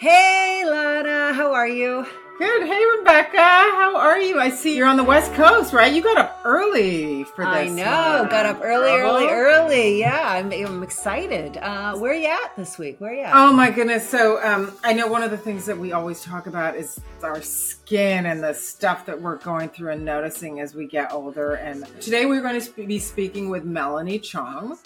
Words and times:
Hey, 0.00 0.62
Lana, 0.64 1.34
how 1.34 1.52
are 1.52 1.68
you? 1.68 2.06
Good. 2.38 2.66
Hey, 2.66 2.82
Rebecca. 2.98 3.36
How 3.36 3.98
are 3.98 4.18
you? 4.18 4.40
I 4.40 4.48
see 4.48 4.74
you're 4.74 4.86
on 4.86 4.96
the 4.96 5.04
West 5.04 5.34
Coast, 5.34 5.74
right? 5.74 5.92
You 5.92 6.00
got 6.00 6.16
up 6.16 6.40
early 6.42 7.24
for 7.24 7.44
this. 7.44 7.54
I 7.54 7.68
know. 7.68 8.26
Got 8.30 8.46
up 8.46 8.60
early, 8.62 8.92
early, 8.92 9.26
early. 9.26 10.00
Yeah, 10.00 10.22
I'm, 10.26 10.50
I'm 10.52 10.82
excited. 10.82 11.58
Uh, 11.58 11.98
where 11.98 12.12
are 12.12 12.14
you 12.14 12.28
at 12.28 12.56
this 12.56 12.78
week? 12.78 12.98
Where 12.98 13.10
are 13.10 13.14
you 13.14 13.24
at? 13.24 13.34
Oh, 13.34 13.52
my 13.52 13.70
goodness. 13.70 14.08
So, 14.08 14.42
um, 14.42 14.72
I 14.82 14.94
know 14.94 15.06
one 15.06 15.22
of 15.22 15.30
the 15.30 15.36
things 15.36 15.66
that 15.66 15.76
we 15.76 15.92
always 15.92 16.22
talk 16.22 16.46
about 16.46 16.76
is 16.76 16.98
our 17.22 17.42
skin 17.42 18.24
and 18.24 18.42
the 18.42 18.54
stuff 18.54 19.04
that 19.04 19.20
we're 19.20 19.36
going 19.36 19.68
through 19.68 19.90
and 19.90 20.02
noticing 20.02 20.60
as 20.60 20.74
we 20.74 20.86
get 20.86 21.12
older. 21.12 21.56
And 21.56 21.84
today 22.00 22.24
we're 22.24 22.40
going 22.40 22.58
to 22.58 22.86
be 22.86 22.98
speaking 22.98 23.50
with 23.50 23.66
Melani 23.66 24.22
Chong 24.22 24.78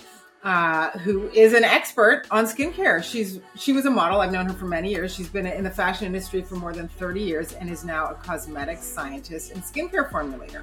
uh, 0.45 0.91
who 0.99 1.29
is 1.31 1.55
an 1.55 1.65
expert 1.65 2.27
on 2.31 2.45
skincare. 2.45 3.03
She's 3.03 3.41
she 3.57 3.73
was 3.73 3.87
a 3.87 3.91
model. 3.91 4.21
I've 4.21 4.31
known 4.31 4.47
her 4.47 4.53
for 4.53 4.67
many 4.67 4.91
years. 4.91 5.15
She's 5.15 5.29
been 5.29 5.47
in 5.47 5.65
the 5.65 5.71
fashion 5.71 6.07
industry 6.07 6.43
for 6.43 6.57
more 6.57 6.73
than 6.73 6.87
30 6.87 7.21
years 7.23 7.55
and 7.55 7.71
is 7.71 7.83
now 7.83 8.09
a 8.09 8.15
cosmetics 8.15 8.85
scientist 8.85 9.53
and 9.53 9.63
skincare 9.63 10.11
formulator. 10.11 10.63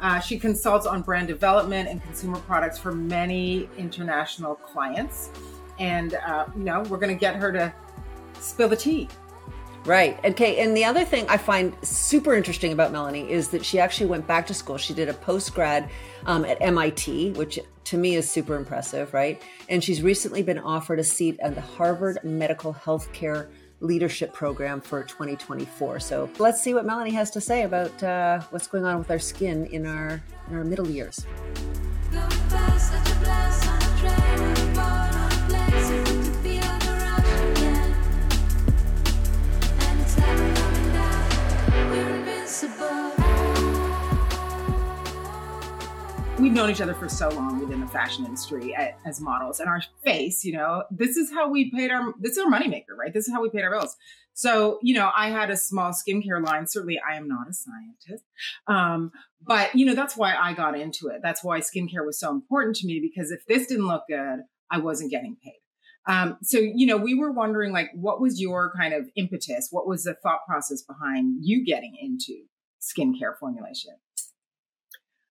Uh, 0.00 0.18
she 0.18 0.38
consults 0.38 0.84
on 0.84 1.02
brand 1.02 1.28
development 1.28 1.88
and 1.88 2.02
consumer 2.02 2.38
products 2.40 2.78
for 2.78 2.90
many 2.90 3.68
international 3.78 4.56
clients. 4.56 5.30
And 5.78 6.14
uh, 6.14 6.46
you 6.56 6.64
know, 6.64 6.80
we're 6.82 6.98
going 6.98 7.14
to 7.14 7.20
get 7.20 7.36
her 7.36 7.52
to 7.52 7.72
spill 8.40 8.68
the 8.68 8.76
tea. 8.76 9.08
Right. 9.86 10.22
Okay. 10.24 10.58
And 10.58 10.76
the 10.76 10.84
other 10.84 11.04
thing 11.04 11.26
I 11.28 11.36
find 11.38 11.74
super 11.82 12.34
interesting 12.34 12.72
about 12.72 12.92
Melani 12.92 13.26
is 13.28 13.48
that 13.48 13.64
she 13.64 13.78
actually 13.78 14.06
went 14.06 14.26
back 14.26 14.46
to 14.48 14.54
school. 14.54 14.76
She 14.76 14.92
did 14.92 15.08
a 15.08 15.14
post 15.14 15.54
grad 15.54 15.88
um, 16.26 16.44
at 16.44 16.58
MIT, 16.60 17.32
which 17.32 17.58
to 17.84 17.96
me 17.96 18.14
is 18.14 18.30
super 18.30 18.56
impressive, 18.56 19.14
right? 19.14 19.40
And 19.68 19.82
she's 19.82 20.02
recently 20.02 20.42
been 20.42 20.58
offered 20.58 20.98
a 20.98 21.04
seat 21.04 21.40
at 21.40 21.54
the 21.54 21.62
Harvard 21.62 22.18
Medical 22.22 22.74
Healthcare 22.74 23.48
Leadership 23.80 24.34
Program 24.34 24.82
for 24.82 25.02
2024. 25.02 26.00
So 26.00 26.28
let's 26.38 26.62
see 26.62 26.74
what 26.74 26.86
Melani 26.86 27.12
has 27.12 27.30
to 27.30 27.40
say 27.40 27.62
about 27.62 28.02
uh, 28.02 28.40
what's 28.50 28.66
going 28.66 28.84
on 28.84 28.98
with 28.98 29.10
our 29.10 29.18
skin 29.18 29.66
in 29.66 29.86
our 29.86 30.22
in 30.48 30.56
our 30.56 30.64
middle 30.64 30.88
years. 30.88 31.24
We've 46.40 46.52
known 46.52 46.70
each 46.70 46.80
other 46.80 46.94
for 46.94 47.08
so 47.08 47.28
long 47.28 47.60
within 47.60 47.80
the 47.80 47.86
fashion 47.86 48.24
industry 48.24 48.74
as 49.04 49.20
models 49.20 49.60
and 49.60 49.68
our 49.68 49.82
face 50.02 50.42
you 50.42 50.52
know 50.52 50.82
this 50.90 51.16
is 51.16 51.30
how 51.30 51.48
we 51.48 51.70
paid 51.70 51.90
our 51.90 52.14
this 52.18 52.32
is 52.32 52.38
our 52.38 52.50
moneymaker 52.50 52.96
right? 52.98 53.12
This 53.12 53.28
is 53.28 53.32
how 53.32 53.42
we 53.42 53.50
paid 53.50 53.62
our 53.62 53.70
bills. 53.70 53.96
So 54.32 54.78
you 54.82 54.94
know 54.94 55.10
i 55.14 55.28
had 55.28 55.50
a 55.50 55.56
small 55.56 55.92
skincare 55.92 56.44
line. 56.44 56.66
Certainly 56.66 56.98
i 57.08 57.16
am 57.16 57.28
not 57.28 57.48
a 57.48 57.52
scientist. 57.52 58.24
Um, 58.66 59.12
but 59.42 59.74
you 59.74 59.84
know 59.84 59.94
that's 59.94 60.16
why 60.16 60.34
i 60.34 60.54
got 60.54 60.78
into 60.78 61.08
it. 61.08 61.20
That's 61.22 61.44
why 61.44 61.60
skincare 61.60 62.06
was 62.06 62.18
so 62.18 62.30
important 62.30 62.76
to 62.76 62.86
me 62.86 63.00
because 63.00 63.30
if 63.30 63.44
this 63.46 63.66
didn't 63.66 63.86
look 63.86 64.04
good 64.08 64.40
i 64.70 64.78
wasn't 64.78 65.10
getting 65.10 65.36
paid. 65.42 65.60
Um, 66.06 66.38
so 66.42 66.58
you 66.58 66.86
know 66.86 66.96
we 66.96 67.14
were 67.14 67.32
wondering 67.32 67.72
like 67.72 67.90
what 67.94 68.20
was 68.20 68.40
your 68.40 68.72
kind 68.74 68.94
of 68.94 69.10
impetus? 69.14 69.68
What 69.70 69.86
was 69.86 70.04
the 70.04 70.14
thought 70.14 70.40
process 70.46 70.82
behind 70.82 71.38
you 71.42 71.64
getting 71.64 71.96
into 72.00 72.44
skincare 72.80 73.36
formulation 73.38 73.92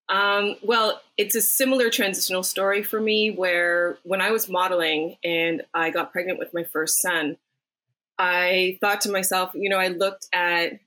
um, 0.09 0.55
well, 0.63 1.02
it's 1.17 1.35
a 1.35 1.41
similar 1.41 1.89
transitional 1.89 2.43
story 2.43 2.81
for 2.81 2.99
me 2.99 3.29
where 3.29 3.99
when 4.03 4.21
I 4.21 4.31
was 4.31 4.49
modeling 4.49 5.17
and 5.23 5.61
I 5.73 5.91
got 5.91 6.11
pregnant 6.11 6.39
with 6.39 6.53
my 6.53 6.63
first 6.63 6.99
son, 7.02 7.38
I 8.17 8.77
thought 8.81 9.02
to 9.02 9.11
myself, 9.11 9.52
you 9.53 9.69
know, 9.69 9.77
I 9.77 9.89
looked 9.89 10.27
at 10.33 10.80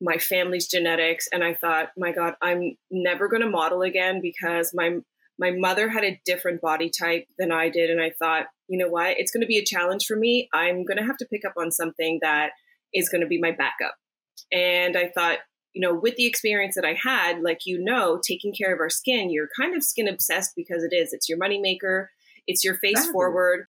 my 0.00 0.16
family's 0.16 0.68
genetics 0.68 1.28
and 1.32 1.42
I 1.42 1.54
thought, 1.54 1.90
my 1.96 2.12
God, 2.12 2.34
I'm 2.40 2.76
never 2.90 3.28
going 3.28 3.42
to 3.42 3.50
model 3.50 3.82
again 3.82 4.20
because 4.20 4.72
my 4.72 4.98
my 5.38 5.50
mother 5.50 5.88
had 5.88 6.04
a 6.04 6.20
different 6.24 6.60
body 6.60 6.90
type 6.90 7.26
than 7.38 7.50
I 7.50 7.68
did, 7.68 7.90
and 7.90 8.00
I 8.00 8.12
thought, 8.16 8.46
you 8.68 8.78
know 8.78 8.88
what, 8.88 9.18
it's 9.18 9.32
going 9.32 9.40
to 9.40 9.46
be 9.46 9.58
a 9.58 9.64
challenge 9.64 10.04
for 10.06 10.14
me. 10.14 10.48
I'm 10.52 10.84
going 10.84 10.98
to 10.98 11.04
have 11.04 11.16
to 11.16 11.26
pick 11.26 11.44
up 11.44 11.54
on 11.56 11.72
something 11.72 12.18
that 12.22 12.50
is 12.94 13.08
going 13.08 13.22
to 13.22 13.26
be 13.26 13.40
my 13.40 13.50
backup. 13.50 13.94
And 14.52 14.96
I 14.96 15.08
thought, 15.08 15.38
you 15.72 15.80
know, 15.80 15.94
with 15.94 16.16
the 16.16 16.26
experience 16.26 16.74
that 16.74 16.84
I 16.84 16.94
had, 16.94 17.42
like 17.42 17.60
you 17.64 17.82
know, 17.82 18.20
taking 18.26 18.52
care 18.52 18.72
of 18.72 18.80
our 18.80 18.90
skin, 18.90 19.30
you're 19.30 19.48
kind 19.58 19.74
of 19.76 19.82
skin 19.82 20.08
obsessed 20.08 20.52
because 20.56 20.82
it 20.84 20.94
is. 20.94 21.12
It's 21.12 21.28
your 21.28 21.38
moneymaker, 21.38 22.06
it's 22.46 22.64
your 22.64 22.74
face 22.74 22.92
exactly. 22.92 23.12
forward. 23.12 23.66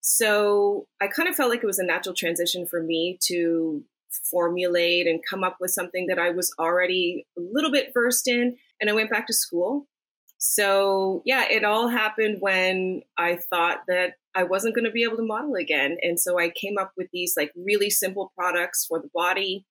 So 0.00 0.86
I 1.00 1.08
kind 1.08 1.28
of 1.28 1.34
felt 1.34 1.50
like 1.50 1.62
it 1.62 1.66
was 1.66 1.78
a 1.78 1.84
natural 1.84 2.14
transition 2.14 2.66
for 2.66 2.82
me 2.82 3.18
to 3.28 3.84
formulate 4.30 5.06
and 5.06 5.20
come 5.28 5.44
up 5.44 5.56
with 5.60 5.70
something 5.70 6.06
that 6.08 6.18
I 6.18 6.30
was 6.30 6.52
already 6.58 7.26
a 7.38 7.40
little 7.40 7.70
bit 7.70 7.92
versed 7.94 8.26
in. 8.26 8.56
And 8.80 8.90
I 8.90 8.94
went 8.94 9.10
back 9.10 9.26
to 9.26 9.34
school. 9.34 9.86
So 10.38 11.22
yeah, 11.26 11.44
it 11.50 11.64
all 11.64 11.88
happened 11.88 12.38
when 12.40 13.02
I 13.18 13.38
thought 13.50 13.80
that 13.88 14.14
I 14.34 14.44
wasn't 14.44 14.74
going 14.74 14.86
to 14.86 14.90
be 14.90 15.04
able 15.04 15.18
to 15.18 15.22
model 15.22 15.54
again. 15.54 15.98
And 16.02 16.18
so 16.18 16.38
I 16.38 16.50
came 16.50 16.78
up 16.78 16.92
with 16.96 17.08
these 17.12 17.34
like 17.36 17.52
really 17.54 17.90
simple 17.90 18.32
products 18.36 18.86
for 18.86 19.00
the 19.00 19.10
body 19.14 19.66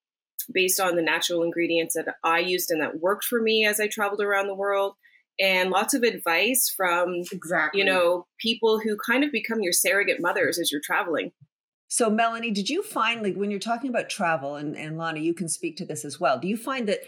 based 0.54 0.80
on 0.80 0.96
the 0.96 1.02
natural 1.02 1.44
ingredients 1.44 1.96
that 1.96 2.16
I 2.24 2.40
used 2.40 2.72
and 2.72 2.82
that 2.82 3.00
worked 3.00 3.26
for 3.26 3.42
me 3.42 3.66
as 3.66 3.80
I 3.80 3.88
traveled 3.88 4.22
around 4.22 4.48
the 4.48 4.56
world. 4.56 4.96
And 5.40 5.70
lots 5.70 5.94
of 5.94 6.04
advice 6.04 6.74
from, 6.76 7.24
exactly. 7.32 7.80
you 7.80 7.86
know, 7.86 8.28
people 8.40 8.80
who 8.80 8.98
kind 8.98 9.24
of 9.24 9.32
become 9.32 9.62
your 9.62 9.72
surrogate 9.72 10.20
mothers 10.20 10.60
as 10.60 10.70
you're 10.70 10.82
traveling. 10.84 11.32
So, 11.88 12.12
Melani, 12.12 12.54
did 12.54 12.70
you 12.70 12.84
find, 12.84 13.24
like, 13.24 13.36
when 13.36 13.50
you're 13.50 13.60
talking 13.60 13.90
about 13.90 14.10
travel, 14.10 14.56
and, 14.56 14.76
and 14.78 14.98
Lana, 14.98 15.22
you 15.22 15.34
can 15.34 15.48
speak 15.48 15.78
to 15.78 15.86
this 15.86 16.04
as 16.04 16.20
well, 16.20 16.38
do 16.38 16.48
you 16.48 16.58
find 16.58 16.88
that 16.88 17.00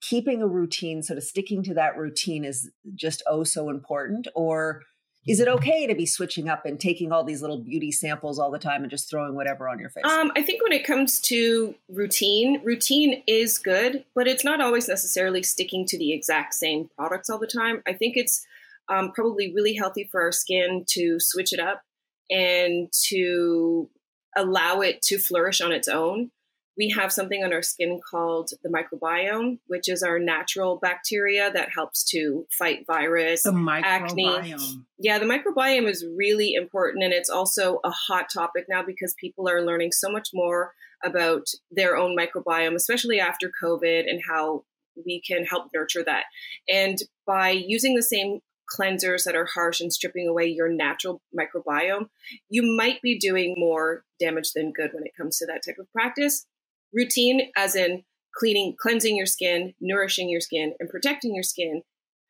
keeping 0.00 0.42
a 0.42 0.48
routine, 0.48 1.02
sort 1.02 1.18
of 1.18 1.22
sticking 1.22 1.62
to 1.64 1.74
that 1.74 1.96
routine, 1.96 2.44
is 2.44 2.70
just 2.94 3.22
oh 3.28 3.44
so 3.44 3.68
important? 3.68 4.26
Or 4.34 4.82
is 5.30 5.38
it 5.38 5.46
okay 5.46 5.86
to 5.86 5.94
be 5.94 6.06
switching 6.06 6.48
up 6.48 6.66
and 6.66 6.80
taking 6.80 7.12
all 7.12 7.22
these 7.22 7.40
little 7.40 7.58
beauty 7.58 7.92
samples 7.92 8.36
all 8.36 8.50
the 8.50 8.58
time 8.58 8.82
and 8.82 8.90
just 8.90 9.08
throwing 9.08 9.36
whatever 9.36 9.68
on 9.68 9.78
your 9.78 9.88
face? 9.88 10.04
Um, 10.04 10.32
I 10.34 10.42
think 10.42 10.60
when 10.60 10.72
it 10.72 10.84
comes 10.84 11.20
to 11.20 11.72
routine, 11.88 12.60
routine 12.64 13.22
is 13.28 13.56
good, 13.56 14.04
but 14.16 14.26
it's 14.26 14.44
not 14.44 14.60
always 14.60 14.88
necessarily 14.88 15.44
sticking 15.44 15.86
to 15.86 15.96
the 15.96 16.12
exact 16.12 16.54
same 16.54 16.90
products 16.96 17.30
all 17.30 17.38
the 17.38 17.46
time. 17.46 17.80
I 17.86 17.92
think 17.92 18.16
it's 18.16 18.44
um, 18.88 19.12
probably 19.12 19.54
really 19.54 19.74
healthy 19.74 20.08
for 20.10 20.20
our 20.20 20.32
skin 20.32 20.84
to 20.88 21.20
switch 21.20 21.52
it 21.52 21.60
up 21.60 21.82
and 22.28 22.88
to 23.04 23.88
allow 24.36 24.80
it 24.80 25.00
to 25.02 25.18
flourish 25.18 25.60
on 25.60 25.70
its 25.70 25.86
own 25.86 26.32
we 26.80 26.88
have 26.88 27.12
something 27.12 27.44
on 27.44 27.52
our 27.52 27.60
skin 27.60 28.00
called 28.10 28.52
the 28.62 28.70
microbiome, 28.70 29.58
which 29.66 29.86
is 29.86 30.02
our 30.02 30.18
natural 30.18 30.78
bacteria 30.80 31.52
that 31.52 31.68
helps 31.68 32.02
to 32.02 32.46
fight 32.50 32.86
virus, 32.86 33.42
The 33.42 33.84
acne. 33.86 34.84
Yeah, 34.98 35.18
the 35.18 35.26
microbiome 35.26 35.86
is 35.86 36.06
really 36.16 36.54
important. 36.54 37.04
And 37.04 37.12
it's 37.12 37.28
also 37.28 37.80
a 37.84 37.90
hot 37.90 38.28
topic 38.32 38.64
now 38.66 38.82
because 38.82 39.14
people 39.20 39.46
are 39.46 39.60
learning 39.60 39.92
so 39.92 40.10
much 40.10 40.30
more 40.32 40.72
about 41.04 41.48
their 41.70 41.98
own 41.98 42.16
microbiome, 42.16 42.74
especially 42.74 43.20
after 43.20 43.52
COVID, 43.62 44.08
and 44.08 44.22
how 44.26 44.64
we 45.04 45.20
can 45.20 45.44
help 45.44 45.66
nurture 45.74 46.02
that. 46.04 46.24
And 46.66 46.96
by 47.26 47.50
using 47.50 47.94
the 47.94 48.02
same 48.02 48.38
cleansers 48.74 49.24
that 49.24 49.36
are 49.36 49.48
harsh 49.52 49.82
and 49.82 49.92
stripping 49.92 50.28
away 50.28 50.46
your 50.46 50.72
natural 50.72 51.20
microbiome, 51.38 52.08
you 52.48 52.62
might 52.62 53.02
be 53.02 53.18
doing 53.18 53.54
more 53.58 54.04
damage 54.18 54.52
than 54.54 54.72
good 54.72 54.92
when 54.94 55.04
it 55.04 55.12
comes 55.14 55.36
to 55.38 55.46
that 55.46 55.60
type 55.66 55.76
of 55.78 55.92
practice 55.92 56.46
routine 56.92 57.50
as 57.56 57.74
in 57.74 58.04
cleaning 58.34 58.76
cleansing 58.78 59.16
your 59.16 59.26
skin 59.26 59.74
nourishing 59.80 60.28
your 60.28 60.40
skin 60.40 60.74
and 60.78 60.88
protecting 60.88 61.34
your 61.34 61.42
skin. 61.42 61.82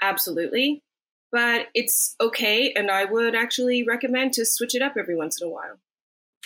Absolutely. 0.03 0.83
But 1.33 1.69
it's 1.75 2.17
okay 2.21 2.73
and 2.73 2.91
i 2.91 3.05
would 3.05 3.37
actually 3.37 3.85
recommend 3.87 4.33
to 4.33 4.45
switch 4.45 4.75
it 4.75 4.83
up 4.83 4.95
every 4.99 5.17
once 5.17 5.41
in 5.41 5.47
a 5.47 5.51
while. 5.51 5.79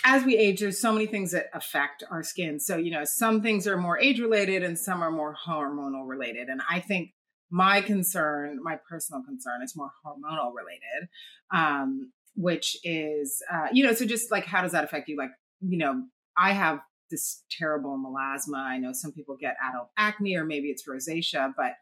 As 0.03 0.23
we 0.23 0.37
age 0.37 0.59
there's 0.59 0.79
so 0.79 0.91
many 0.91 1.07
things 1.07 1.31
that 1.31 1.47
affect 1.53 2.03
our 2.11 2.21
skin. 2.21 2.59
So 2.59 2.77
you 2.77 2.91
know 2.91 3.03
some 3.05 3.41
things 3.41 3.67
are 3.67 3.77
more 3.77 3.97
age 3.97 4.19
related 4.19 4.63
and 4.63 4.77
some 4.77 5.01
are 5.01 5.11
more 5.11 5.35
hormonal 5.47 6.07
related 6.07 6.49
and 6.49 6.61
i 6.69 6.79
think 6.79 7.11
my 7.51 7.79
concern 7.79 8.59
my 8.61 8.77
personal 8.89 9.23
concern 9.23 9.61
is 9.63 9.75
more 9.75 9.91
hormonal 10.05 10.51
related 10.53 11.09
um, 11.51 12.11
which 12.35 12.77
is 12.83 13.41
uh, 13.51 13.67
you 13.71 13.85
know 13.85 13.93
so 13.93 14.05
just 14.05 14.31
like 14.31 14.45
how 14.45 14.61
does 14.61 14.73
that 14.73 14.83
affect 14.83 15.07
you? 15.07 15.17
Like 15.17 15.31
you 15.61 15.77
know 15.77 16.03
i 16.37 16.51
have 16.51 16.79
this 17.09 17.43
terrible 17.51 17.97
melasma. 17.97 18.57
I 18.57 18.77
know 18.77 18.91
some 18.93 19.11
people 19.11 19.37
get 19.39 19.55
adult 19.69 19.89
acne 19.97 20.35
or 20.35 20.45
maybe 20.45 20.69
it's 20.69 20.87
rosacea, 20.87 21.53
but 21.55 21.73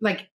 like, 0.00 0.28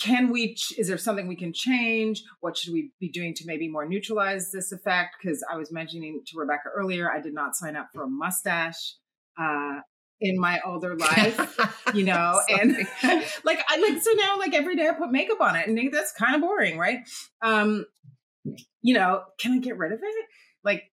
can 0.00 0.30
we, 0.30 0.56
is 0.78 0.88
there 0.88 0.98
something 0.98 1.26
we 1.26 1.36
can 1.36 1.52
change? 1.52 2.22
What 2.40 2.56
should 2.56 2.72
we 2.72 2.92
be 3.00 3.10
doing 3.10 3.34
to 3.34 3.44
maybe 3.46 3.68
more 3.68 3.86
neutralize 3.86 4.52
this 4.52 4.72
effect? 4.72 5.16
Because 5.20 5.44
I 5.52 5.56
was 5.56 5.72
mentioning 5.72 6.22
to 6.26 6.38
Rebecca 6.38 6.68
earlier, 6.74 7.10
I 7.10 7.20
did 7.20 7.34
not 7.34 7.56
sign 7.56 7.76
up 7.76 7.88
for 7.92 8.04
a 8.04 8.08
mustache. 8.08 8.94
Uh, 9.38 9.80
in 10.20 10.38
my 10.38 10.60
older 10.64 10.96
life, 10.96 11.58
you 11.94 12.04
know, 12.06 12.40
and 12.48 12.74
like 13.44 13.62
I 13.68 13.78
like 13.78 14.02
so 14.02 14.12
now 14.12 14.38
like 14.38 14.54
every 14.54 14.76
day 14.76 14.88
I 14.88 14.92
put 14.92 15.10
makeup 15.10 15.40
on 15.40 15.56
it 15.56 15.68
and 15.68 15.92
that's 15.92 16.12
kind 16.12 16.34
of 16.34 16.40
boring, 16.40 16.78
right? 16.78 17.00
Um, 17.42 17.84
you 18.82 18.94
know, 18.94 19.22
can 19.38 19.52
I 19.52 19.58
get 19.58 19.76
rid 19.76 19.92
of 19.92 20.00
it? 20.02 20.26
Like 20.64 20.84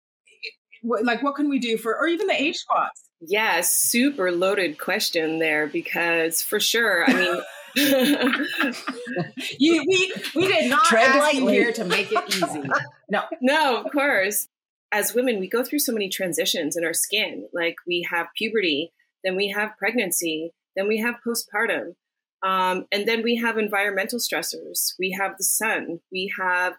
like 0.84 1.24
what 1.24 1.36
can 1.36 1.50
we 1.50 1.60
do 1.60 1.78
for 1.78 1.98
or 1.98 2.08
even 2.08 2.28
the 2.28 2.42
age 2.42 2.58
spots? 2.58 3.04
Yeah 3.22 3.62
super 3.62 4.32
loaded 4.32 4.78
question 4.78 5.40
there 5.40 5.68
because 5.68 6.42
for 6.42 6.60
sure 6.60 7.10
i 7.10 7.14
mean 7.14 7.42
you, 7.76 9.84
we 9.88 10.14
we 10.36 10.48
did 10.48 10.70
not 10.70 10.86
Tread 10.86 11.10
ask 11.10 11.20
lightly. 11.20 11.56
you 11.56 11.62
here 11.64 11.74
to 11.74 11.86
make 11.86 12.12
it 12.12 12.24
easy. 12.30 12.70
No. 13.10 13.24
No 13.42 13.84
of 13.84 13.92
course. 13.92 14.48
As 14.92 15.16
women 15.16 15.40
we 15.40 15.48
go 15.48 15.64
through 15.64 15.80
so 15.80 15.92
many 15.92 16.08
transitions 16.08 16.78
in 16.78 16.86
our 16.86 16.94
skin. 16.94 17.48
Like 17.52 17.76
we 17.88 18.08
have 18.12 18.28
puberty 18.38 18.92
then 19.24 19.36
we 19.36 19.50
have 19.50 19.76
pregnancy 19.78 20.52
then 20.76 20.88
we 20.88 21.00
have 21.00 21.16
postpartum 21.26 21.96
um, 22.44 22.86
and 22.92 23.08
then 23.08 23.24
we 23.24 23.38
have 23.38 23.58
environmental 23.58 24.20
stressors. 24.20 24.94
We 25.00 25.18
have 25.20 25.38
the 25.38 25.46
sun. 25.46 26.02
We 26.12 26.32
have 26.38 26.74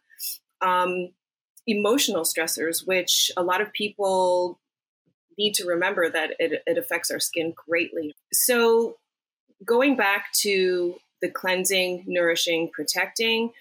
um, 0.60 1.08
emotional 1.66 2.24
stressors, 2.24 2.86
which 2.86 3.30
a 3.36 3.42
lot 3.42 3.60
of 3.60 3.72
people 3.72 4.58
need 5.38 5.54
to 5.54 5.66
remember 5.66 6.08
that 6.10 6.34
it, 6.38 6.62
it 6.66 6.78
affects 6.78 7.10
our 7.10 7.20
skin 7.20 7.54
greatly. 7.68 8.14
So, 8.32 8.96
going 9.64 9.96
back 9.96 10.32
to 10.40 10.96
the 11.22 11.30
cleansing, 11.30 12.04
nourishing, 12.06 12.70
protecting, 12.72 13.52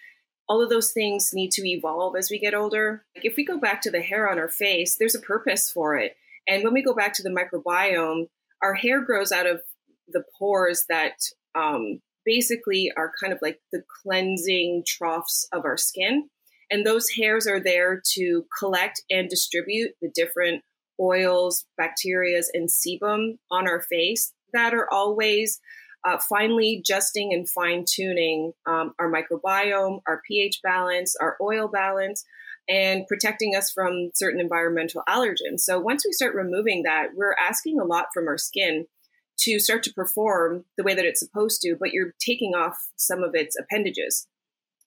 all 0.49 0.61
of 0.61 0.69
those 0.69 0.91
things 0.91 1.31
need 1.33 1.51
to 1.51 1.67
evolve 1.67 2.15
as 2.17 2.29
we 2.29 2.37
get 2.37 2.53
older. 2.53 3.05
If 3.15 3.37
we 3.37 3.45
go 3.45 3.57
back 3.57 3.81
to 3.83 3.91
the 3.91 4.01
hair 4.01 4.29
on 4.29 4.37
our 4.37 4.49
face, 4.49 4.97
there's 4.97 5.15
a 5.15 5.19
purpose 5.19 5.71
for 5.71 5.95
it. 5.95 6.17
And 6.47 6.63
when 6.63 6.73
we 6.73 6.83
go 6.83 6.93
back 6.93 7.13
to 7.15 7.23
the 7.23 7.29
microbiome, 7.29 8.27
our 8.61 8.73
hair 8.73 9.01
grows 9.01 9.31
out 9.31 9.45
of 9.45 9.61
the 10.09 10.23
pores 10.37 10.85
that 10.89 11.15
um, 11.55 12.01
basically 12.25 12.91
are 12.97 13.11
kind 13.21 13.31
of 13.31 13.39
like 13.41 13.61
the 13.71 13.83
cleansing 14.03 14.83
troughs 14.85 15.47
of 15.53 15.65
our 15.65 15.77
skin. 15.77 16.29
And 16.71 16.85
those 16.85 17.09
hairs 17.09 17.47
are 17.47 17.59
there 17.59 18.01
to 18.13 18.45
collect 18.57 19.01
and 19.09 19.29
distribute 19.29 19.91
the 20.01 20.11
different 20.13 20.63
oils, 20.99 21.65
bacterias, 21.79 22.45
and 22.53 22.69
sebum 22.69 23.37
on 23.51 23.67
our 23.67 23.81
face 23.81 24.33
that 24.53 24.73
are 24.73 24.87
always 24.91 25.59
uh, 26.05 26.17
finely 26.17 26.77
adjusting 26.79 27.33
and 27.33 27.49
fine 27.49 27.85
tuning 27.87 28.53
um, 28.65 28.93
our 28.99 29.11
microbiome, 29.11 30.01
our 30.07 30.21
pH 30.27 30.59
balance, 30.61 31.15
our 31.19 31.37
oil 31.41 31.67
balance, 31.67 32.25
and 32.69 33.07
protecting 33.07 33.55
us 33.55 33.71
from 33.71 34.11
certain 34.13 34.39
environmental 34.39 35.03
allergens. 35.07 35.59
So 35.59 35.79
once 35.79 36.03
we 36.05 36.11
start 36.11 36.35
removing 36.35 36.83
that, 36.83 37.09
we're 37.15 37.35
asking 37.39 37.79
a 37.79 37.85
lot 37.85 38.07
from 38.13 38.27
our 38.27 38.37
skin 38.37 38.85
to 39.39 39.59
start 39.59 39.83
to 39.83 39.93
perform 39.93 40.65
the 40.77 40.83
way 40.83 40.93
that 40.93 41.05
it's 41.05 41.19
supposed 41.19 41.61
to, 41.61 41.75
but 41.79 41.91
you're 41.91 42.13
taking 42.19 42.53
off 42.53 42.77
some 42.95 43.23
of 43.23 43.33
its 43.33 43.57
appendages. 43.59 44.27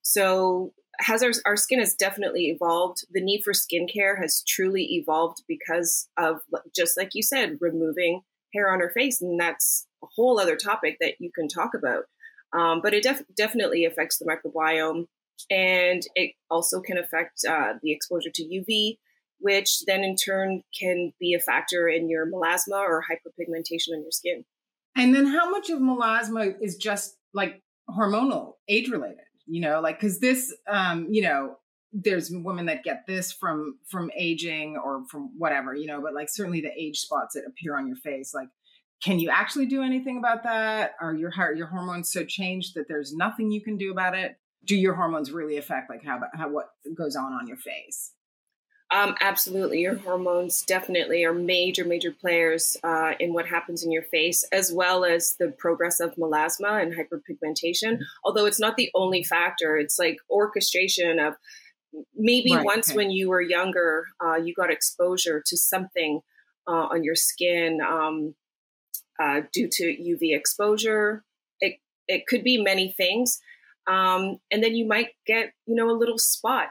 So 0.02 0.72
has 1.00 1.22
our, 1.22 1.32
our 1.44 1.56
skin 1.56 1.78
has 1.78 1.94
definitely 1.94 2.46
evolved. 2.46 3.04
The 3.10 3.20
need 3.20 3.42
for 3.42 3.52
skincare 3.52 4.20
has 4.20 4.42
truly 4.46 4.84
evolved 4.92 5.42
because 5.48 6.08
of 6.16 6.40
just 6.74 6.96
like 6.96 7.10
you 7.14 7.22
said, 7.22 7.58
removing 7.60 8.22
hair 8.54 8.72
on 8.72 8.80
our 8.80 8.90
face, 8.90 9.20
and 9.20 9.38
that's 9.38 9.86
a 10.02 10.06
whole 10.14 10.40
other 10.40 10.56
topic 10.56 10.96
that 11.00 11.14
you 11.18 11.30
can 11.34 11.48
talk 11.48 11.72
about. 11.74 12.04
Um, 12.52 12.80
but 12.82 12.94
it 12.94 13.02
def- 13.02 13.24
definitely 13.36 13.84
affects 13.84 14.18
the 14.18 14.24
microbiome, 14.24 15.06
and 15.50 16.02
it 16.14 16.32
also 16.50 16.80
can 16.80 16.96
affect 16.96 17.40
uh, 17.48 17.74
the 17.82 17.92
exposure 17.92 18.30
to 18.34 18.42
UV, 18.42 18.98
which 19.40 19.84
then 19.86 20.02
in 20.02 20.16
turn 20.16 20.62
can 20.78 21.12
be 21.20 21.34
a 21.34 21.40
factor 21.40 21.88
in 21.88 22.08
your 22.08 22.26
melasma 22.26 22.80
or 22.80 23.04
hyperpigmentation 23.10 23.92
on 23.94 24.02
your 24.02 24.10
skin. 24.10 24.44
And 24.96 25.14
then, 25.14 25.26
how 25.26 25.50
much 25.50 25.68
of 25.68 25.80
melasma 25.80 26.54
is 26.60 26.76
just 26.76 27.16
like 27.34 27.62
hormonal, 27.90 28.54
age 28.68 28.88
related? 28.88 29.25
You 29.46 29.60
know 29.60 29.80
like 29.80 29.98
because 29.98 30.20
this 30.20 30.54
um 30.68 31.06
you 31.10 31.22
know 31.22 31.56
there's 31.92 32.30
women 32.30 32.66
that 32.66 32.82
get 32.82 33.04
this 33.06 33.32
from 33.32 33.78
from 33.88 34.10
aging 34.16 34.76
or 34.76 35.04
from 35.10 35.30
whatever 35.38 35.74
you 35.74 35.86
know 35.86 36.00
but 36.00 36.14
like 36.14 36.28
certainly 36.30 36.60
the 36.60 36.72
age 36.78 36.98
spots 36.98 37.34
that 37.34 37.44
appear 37.46 37.76
on 37.76 37.86
your 37.86 37.96
face 37.96 38.32
like 38.34 38.48
can 39.02 39.18
you 39.18 39.30
actually 39.30 39.66
do 39.66 39.82
anything 39.82 40.18
about 40.18 40.42
that? 40.44 40.92
Are 41.00 41.14
your 41.14 41.30
your 41.54 41.66
hormones 41.66 42.10
so 42.10 42.24
changed 42.24 42.74
that 42.74 42.88
there's 42.88 43.12
nothing 43.14 43.50
you 43.50 43.62
can 43.62 43.76
do 43.76 43.92
about 43.92 44.14
it? 44.14 44.36
Do 44.64 44.76
your 44.76 44.94
hormones 44.94 45.30
really 45.30 45.58
affect 45.58 45.90
like 45.90 46.02
how 46.04 46.20
how 46.34 46.48
what 46.48 46.70
goes 46.96 47.14
on 47.14 47.32
on 47.32 47.46
your 47.46 47.58
face 47.58 48.12
um, 48.94 49.16
absolutely. 49.20 49.80
Your 49.80 49.96
hormones 49.96 50.62
definitely 50.62 51.24
are 51.24 51.34
major, 51.34 51.84
major 51.84 52.12
players 52.12 52.76
uh, 52.84 53.12
in 53.18 53.32
what 53.32 53.46
happens 53.46 53.82
in 53.82 53.90
your 53.90 54.04
face, 54.04 54.44
as 54.52 54.72
well 54.72 55.04
as 55.04 55.34
the 55.40 55.48
progress 55.58 55.98
of 55.98 56.14
melasma 56.14 56.80
and 56.80 56.94
hyperpigmentation. 56.94 57.94
Mm-hmm. 57.94 58.02
Although 58.24 58.46
it's 58.46 58.60
not 58.60 58.76
the 58.76 58.90
only 58.94 59.24
factor, 59.24 59.76
it's 59.76 59.98
like 59.98 60.18
orchestration 60.30 61.18
of 61.18 61.34
maybe 62.14 62.54
right, 62.54 62.64
once 62.64 62.90
okay. 62.90 62.96
when 62.96 63.10
you 63.10 63.28
were 63.28 63.40
younger, 63.40 64.06
uh, 64.24 64.36
you 64.36 64.54
got 64.54 64.70
exposure 64.70 65.42
to 65.44 65.56
something 65.56 66.20
uh, 66.68 66.86
on 66.90 67.02
your 67.02 67.16
skin 67.16 67.80
um, 67.80 68.34
uh, 69.20 69.40
due 69.52 69.68
to 69.72 69.84
UV 69.84 70.36
exposure. 70.36 71.24
It, 71.60 71.80
it 72.06 72.26
could 72.28 72.44
be 72.44 72.62
many 72.62 72.92
things. 72.96 73.40
Um, 73.88 74.38
and 74.52 74.62
then 74.62 74.76
you 74.76 74.86
might 74.86 75.08
get, 75.26 75.52
you 75.66 75.74
know, 75.74 75.90
a 75.90 75.98
little 75.98 76.18
spot 76.18 76.68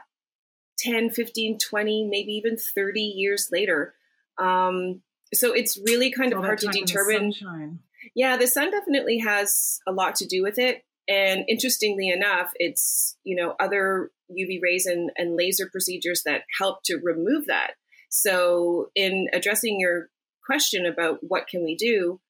10, 0.78 1.10
15, 1.10 1.58
20, 1.58 2.08
maybe 2.10 2.32
even 2.32 2.56
30 2.56 3.00
years 3.00 3.48
later. 3.52 3.94
Um, 4.38 5.02
so 5.34 5.52
it's 5.52 5.78
really 5.86 6.12
kind 6.12 6.32
of 6.32 6.40
hard 6.40 6.58
to 6.60 6.68
determine. 6.68 7.32
Yeah, 8.14 8.36
the 8.36 8.46
sun 8.46 8.70
definitely 8.70 9.18
has 9.18 9.80
a 9.86 9.92
lot 9.92 10.14
to 10.16 10.26
do 10.26 10.42
with 10.42 10.58
it. 10.58 10.84
And 11.08 11.44
interestingly 11.48 12.08
enough, 12.08 12.52
it's, 12.56 13.16
you 13.24 13.36
know, 13.36 13.54
other 13.60 14.10
UV 14.30 14.60
rays 14.62 14.86
and, 14.86 15.10
and 15.16 15.36
laser 15.36 15.68
procedures 15.70 16.22
that 16.24 16.42
help 16.58 16.82
to 16.84 16.98
remove 17.02 17.46
that. 17.46 17.72
So 18.08 18.90
in 18.94 19.28
addressing 19.32 19.78
your 19.78 20.08
question 20.44 20.86
about 20.86 21.18
what 21.22 21.48
can 21.48 21.64
we 21.64 21.76
do, 21.76 22.20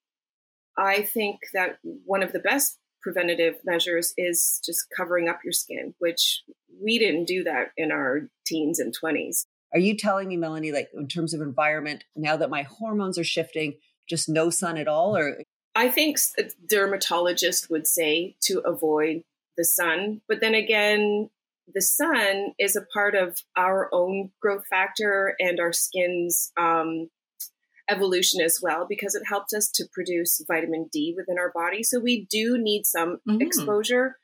I 0.77 1.03
think 1.03 1.41
that 1.55 1.79
one 1.83 2.23
of 2.23 2.33
the 2.33 2.39
best 2.39 2.79
preventative 3.07 3.55
measures 3.65 4.13
is 4.17 4.61
just 4.67 4.89
covering 4.97 5.29
up 5.29 5.39
your 5.45 5.53
skin, 5.53 5.95
which 6.01 6.43
we 6.83 6.99
didn't 6.99 7.27
do 7.27 7.45
that 7.45 7.69
in 7.77 7.93
our 7.93 8.23
teens 8.45 8.81
and 8.81 8.93
20s. 9.01 9.45
Are 9.73 9.79
you 9.79 9.97
telling 9.97 10.27
me, 10.27 10.37
Melani, 10.37 10.73
like 10.73 10.89
in 10.93 11.07
terms 11.07 11.33
of 11.33 11.41
environment, 11.41 12.03
now 12.17 12.37
that 12.37 12.51
my 12.51 12.63
hormones 12.63 13.17
are 13.17 13.25
shifting, 13.25 13.75
just 14.09 14.29
no 14.29 14.51
sun 14.51 14.77
at 14.77 14.89
all? 14.89 15.17
Or 15.17 15.39
I 15.77 15.89
think 15.89 16.19
a 16.37 16.51
dermatologist 16.69 17.71
would 17.71 17.87
say 17.87 18.35
to 18.43 18.59
avoid 18.67 19.23
the 19.57 19.65
sun. 19.65 20.21
But 20.27 20.41
then 20.41 20.57
again, 20.57 21.31
the 21.73 21.83
sun 21.83 22.55
is 22.59 22.75
a 22.75 22.87
part 22.93 23.15
of 23.15 23.39
our 23.57 23.89
own 23.93 24.33
growth 24.43 24.67
factor 24.69 25.37
and 25.39 25.61
our 25.61 25.73
skin's 25.73 26.51
um, 26.57 27.09
evolution 27.89 28.41
as 28.41 28.61
well 28.63 28.87
because 28.89 29.15
it 29.15 29.23
helps 29.27 29.55
us 29.55 29.71
to 29.71 29.85
produce 29.93 30.43
vitamin 30.47 30.89
D 30.93 31.15
within 31.17 31.39
our 31.39 31.53
body. 31.55 31.83
So 31.83 32.01
we 32.01 32.27
do 32.31 32.59
need 32.59 32.85
some 32.87 33.19
mm-hmm. 33.29 33.41
exposure. 33.41 34.17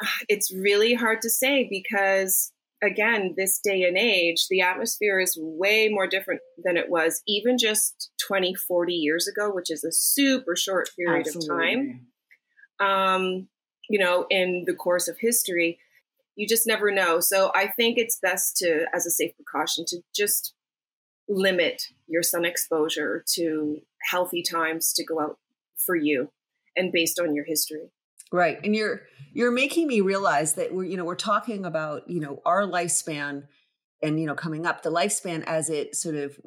It's 0.28 0.52
really 0.52 0.94
hard 0.94 1.20
to 1.22 1.30
say 1.30 1.68
because 1.70 2.52
again, 2.82 3.34
this 3.36 3.60
day 3.62 3.84
and 3.84 3.96
age, 3.96 4.48
the 4.48 4.60
atmosphere 4.60 5.20
is 5.20 5.38
way 5.40 5.88
more 5.88 6.08
different 6.08 6.40
than 6.62 6.76
it 6.76 6.90
was 6.90 7.22
even 7.28 7.56
just 7.56 8.10
20, 8.26 8.54
40 8.54 8.92
years 8.92 9.28
ago, 9.28 9.50
which 9.54 9.70
is 9.70 9.84
a 9.84 9.92
super 9.92 10.56
short 10.56 10.90
period 10.96 11.26
Absolutely. 11.26 11.54
of 11.54 11.60
time. 11.60 12.06
Um, 12.80 13.48
you 13.88 13.98
know, 13.98 14.26
in 14.30 14.64
the 14.66 14.74
course 14.74 15.06
of 15.06 15.16
history, 15.20 15.78
you 16.34 16.48
just 16.48 16.66
never 16.66 16.90
know. 16.90 17.20
So 17.20 17.52
I 17.54 17.68
think 17.68 17.98
it's 17.98 18.18
best 18.20 18.56
to, 18.58 18.86
as 18.92 19.06
a 19.06 19.10
safe 19.10 19.32
precaution, 19.36 19.84
to 19.88 19.98
just 20.14 20.54
limit 21.28 21.82
your 22.06 22.22
sun 22.22 22.44
exposure 22.44 23.24
to 23.34 23.78
healthy 24.10 24.42
times 24.42 24.92
to 24.92 25.04
go 25.04 25.20
out 25.20 25.38
for 25.76 25.96
you 25.96 26.30
and 26.76 26.92
based 26.92 27.18
on 27.20 27.34
your 27.34 27.44
history. 27.44 27.90
Right. 28.32 28.58
And 28.64 28.74
you're 28.74 29.02
you're 29.32 29.50
making 29.50 29.86
me 29.86 30.00
realize 30.00 30.54
that 30.54 30.72
we're 30.72 30.84
you 30.84 30.96
know 30.96 31.04
we're 31.04 31.14
talking 31.14 31.64
about 31.64 32.08
you 32.08 32.20
know 32.20 32.40
our 32.46 32.62
lifespan 32.62 33.44
and 34.02 34.18
you 34.18 34.26
know 34.26 34.34
coming 34.34 34.66
up 34.66 34.82
the 34.82 34.90
lifespan 34.90 35.44
as 35.46 35.68
it 35.68 35.94
sort 35.94 36.14
of 36.14 36.38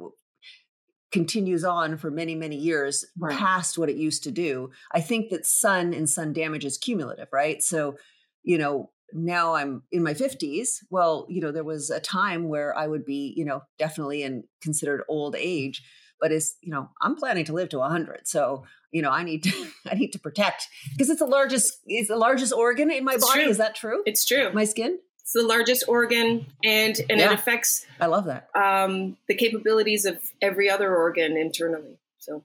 continues 1.11 1.63
on 1.63 1.97
for 1.97 2.09
many 2.09 2.35
many 2.35 2.55
years 2.55 3.05
right. 3.17 3.37
past 3.37 3.77
what 3.77 3.89
it 3.89 3.97
used 3.97 4.23
to 4.23 4.31
do. 4.31 4.71
I 4.91 5.01
think 5.01 5.29
that 5.29 5.45
sun 5.45 5.93
and 5.93 6.09
sun 6.09 6.33
damage 6.33 6.65
is 6.65 6.77
cumulative 6.77 7.27
right? 7.31 7.61
So 7.61 7.97
you 8.43 8.57
know 8.57 8.89
now 9.13 9.55
I'm 9.55 9.83
in 9.91 10.03
my 10.03 10.13
50s. 10.13 10.79
Well, 10.89 11.25
you 11.29 11.41
know, 11.41 11.51
there 11.51 11.63
was 11.63 11.89
a 11.89 11.99
time 11.99 12.47
where 12.47 12.77
I 12.77 12.87
would 12.87 13.05
be, 13.05 13.33
you 13.35 13.45
know, 13.45 13.61
definitely 13.77 14.23
in 14.23 14.43
considered 14.61 15.03
old 15.07 15.35
age, 15.37 15.83
but 16.19 16.31
it's, 16.31 16.57
you 16.61 16.71
know, 16.71 16.89
I'm 17.01 17.15
planning 17.15 17.45
to 17.45 17.53
live 17.53 17.69
to 17.69 17.79
100. 17.79 18.27
So, 18.27 18.63
you 18.91 19.01
know, 19.01 19.11
I 19.11 19.23
need 19.23 19.43
to 19.43 19.67
I 19.91 19.95
need 19.95 20.13
to 20.13 20.19
protect 20.19 20.67
because 20.91 21.09
it's 21.09 21.19
the 21.19 21.25
largest 21.25 21.79
it's 21.85 22.07
the 22.07 22.15
largest 22.15 22.53
organ 22.53 22.91
in 22.91 23.03
my 23.03 23.15
it's 23.15 23.25
body. 23.25 23.43
True. 23.43 23.51
Is 23.51 23.57
that 23.57 23.75
true? 23.75 24.01
It's 24.05 24.25
true. 24.25 24.51
My 24.53 24.63
skin? 24.63 24.99
It's 25.21 25.33
the 25.33 25.43
largest 25.43 25.85
organ 25.87 26.45
and 26.63 26.95
and 27.09 27.19
yeah. 27.19 27.31
it 27.31 27.33
affects 27.33 27.85
I 27.99 28.05
love 28.07 28.25
that. 28.25 28.49
Um 28.55 29.17
the 29.27 29.35
capabilities 29.35 30.05
of 30.05 30.19
every 30.41 30.69
other 30.69 30.95
organ 30.95 31.35
internally. 31.35 31.99
So 32.19 32.43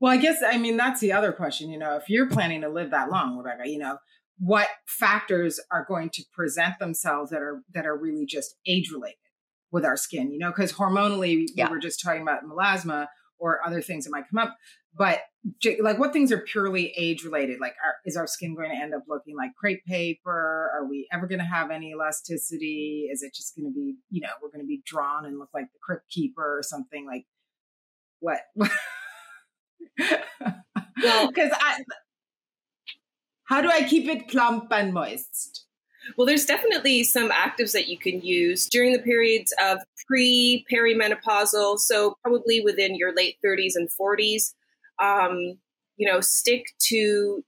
well, 0.00 0.12
I 0.12 0.16
guess 0.16 0.42
I 0.42 0.56
mean 0.56 0.76
that's 0.76 1.00
the 1.00 1.12
other 1.12 1.32
question. 1.32 1.70
You 1.70 1.78
know, 1.78 1.96
if 1.96 2.08
you're 2.08 2.28
planning 2.28 2.62
to 2.62 2.68
live 2.68 2.90
that 2.92 3.10
long, 3.10 3.36
Rebecca, 3.36 3.68
you 3.68 3.78
know, 3.78 3.98
what 4.38 4.68
factors 4.86 5.58
are 5.70 5.84
going 5.88 6.10
to 6.10 6.22
present 6.32 6.78
themselves 6.78 7.30
that 7.30 7.40
are 7.42 7.62
that 7.72 7.86
are 7.86 7.96
really 7.96 8.26
just 8.26 8.56
age 8.66 8.90
related 8.92 9.16
with 9.72 9.84
our 9.84 9.96
skin, 9.96 10.30
you 10.32 10.38
know, 10.38 10.50
because 10.50 10.72
hormonally 10.72 11.46
Yeah. 11.54 11.66
we 11.68 11.72
were 11.76 11.80
just 11.80 12.00
talking 12.02 12.22
about 12.22 12.44
melasma 12.44 13.06
or 13.38 13.60
other 13.66 13.82
things 13.82 14.04
that 14.04 14.10
might 14.10 14.24
come 14.30 14.38
up. 14.38 14.56
But 14.98 15.20
like 15.82 15.98
what 15.98 16.12
things 16.12 16.32
are 16.32 16.38
purely 16.38 16.92
age 16.96 17.22
related? 17.22 17.60
Like 17.60 17.74
are, 17.84 17.94
is 18.04 18.16
our 18.16 18.26
skin 18.26 18.54
going 18.54 18.70
to 18.70 18.76
end 18.76 18.94
up 18.94 19.02
looking 19.08 19.36
like 19.36 19.50
crepe 19.58 19.84
paper? 19.86 20.70
Are 20.74 20.86
we 20.88 21.06
ever 21.12 21.26
going 21.26 21.38
to 21.40 21.44
have 21.44 21.70
any 21.70 21.92
elasticity? 21.92 23.08
Is 23.12 23.22
it 23.22 23.34
just 23.34 23.54
going 23.54 23.66
to 23.70 23.74
be, 23.74 23.96
you 24.10 24.22
know, 24.22 24.30
we're 24.42 24.50
going 24.50 24.62
to 24.64 24.66
be 24.66 24.82
drawn 24.86 25.26
and 25.26 25.38
look 25.38 25.50
like 25.52 25.66
the 25.72 25.78
crypt 25.82 26.08
keeper 26.10 26.58
or 26.58 26.62
something 26.62 27.06
like 27.06 27.24
what? 28.20 28.40
Well- 31.02 31.28
because 31.28 31.50
I, 31.52 31.82
how 33.46 33.60
do 33.60 33.68
I 33.70 33.82
keep 33.82 34.08
it 34.08 34.28
plump 34.28 34.72
and 34.72 34.92
moist? 34.92 35.64
Well, 36.16 36.26
there's 36.26 36.46
definitely 36.46 37.02
some 37.02 37.30
actives 37.30 37.72
that 37.72 37.88
you 37.88 37.98
can 37.98 38.20
use 38.20 38.68
during 38.68 38.92
the 38.92 39.00
periods 39.00 39.52
of 39.62 39.78
pre 40.06 40.64
perimenopausal, 40.72 41.78
so 41.78 42.16
probably 42.22 42.60
within 42.60 42.94
your 42.94 43.14
late 43.14 43.36
30s 43.44 43.72
and 43.74 43.88
40s. 43.88 44.54
Um, 45.02 45.58
you 45.96 46.10
know, 46.10 46.20
stick 46.20 46.66
to 46.88 47.44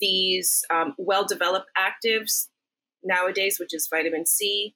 these 0.00 0.64
um, 0.70 0.94
well 0.96 1.26
developed 1.26 1.70
actives 1.76 2.48
nowadays, 3.02 3.58
which 3.58 3.74
is 3.74 3.88
vitamin 3.88 4.26
C, 4.26 4.74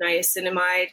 niacinamide, 0.00 0.90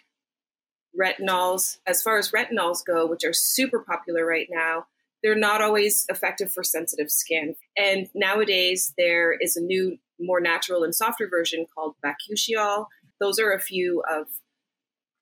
retinols. 0.99 1.77
As 1.85 2.01
far 2.01 2.17
as 2.17 2.31
retinols 2.31 2.85
go, 2.85 3.05
which 3.05 3.23
are 3.23 3.33
super 3.33 3.79
popular 3.79 4.25
right 4.25 4.47
now, 4.49 4.85
they're 5.23 5.35
not 5.35 5.61
always 5.61 6.05
effective 6.09 6.51
for 6.51 6.63
sensitive 6.63 7.09
skin. 7.09 7.55
And 7.77 8.07
nowadays, 8.13 8.93
there 8.97 9.35
is 9.39 9.55
a 9.55 9.61
new, 9.61 9.97
more 10.19 10.39
natural 10.39 10.83
and 10.83 10.93
softer 10.93 11.27
version 11.27 11.65
called 11.73 11.95
bakuchiol. 12.05 12.85
Those 13.19 13.39
are 13.39 13.51
a 13.51 13.59
few 13.59 14.03
of 14.11 14.27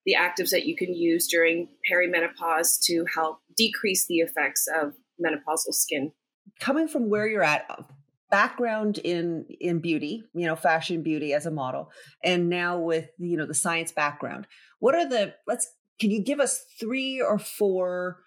the 0.05 0.15
actives 0.17 0.51
that 0.51 0.65
you 0.65 0.75
can 0.75 0.93
use 0.93 1.27
during 1.27 1.69
perimenopause 1.91 2.79
to 2.85 3.05
help 3.13 3.39
decrease 3.57 4.05
the 4.05 4.17
effects 4.17 4.67
of 4.81 4.93
menopausal 5.23 5.73
skin. 5.73 6.11
coming 6.59 6.87
from 6.87 7.09
where 7.09 7.27
you're 7.27 7.43
at 7.43 7.65
background 8.29 8.97
in 8.97 9.45
in 9.61 9.79
beauty 9.79 10.23
you 10.33 10.45
know 10.45 10.55
fashion 10.55 11.03
beauty 11.03 11.33
as 11.33 11.45
a 11.45 11.51
model 11.51 11.91
and 12.23 12.49
now 12.49 12.77
with 12.77 13.09
you 13.17 13.37
know 13.37 13.45
the 13.45 13.53
science 13.53 13.91
background 13.91 14.47
what 14.79 14.95
are 14.95 15.07
the 15.07 15.33
let's 15.47 15.73
can 15.99 16.11
you 16.11 16.21
give 16.21 16.39
us 16.39 16.65
three 16.79 17.21
or 17.21 17.39
four 17.39 18.24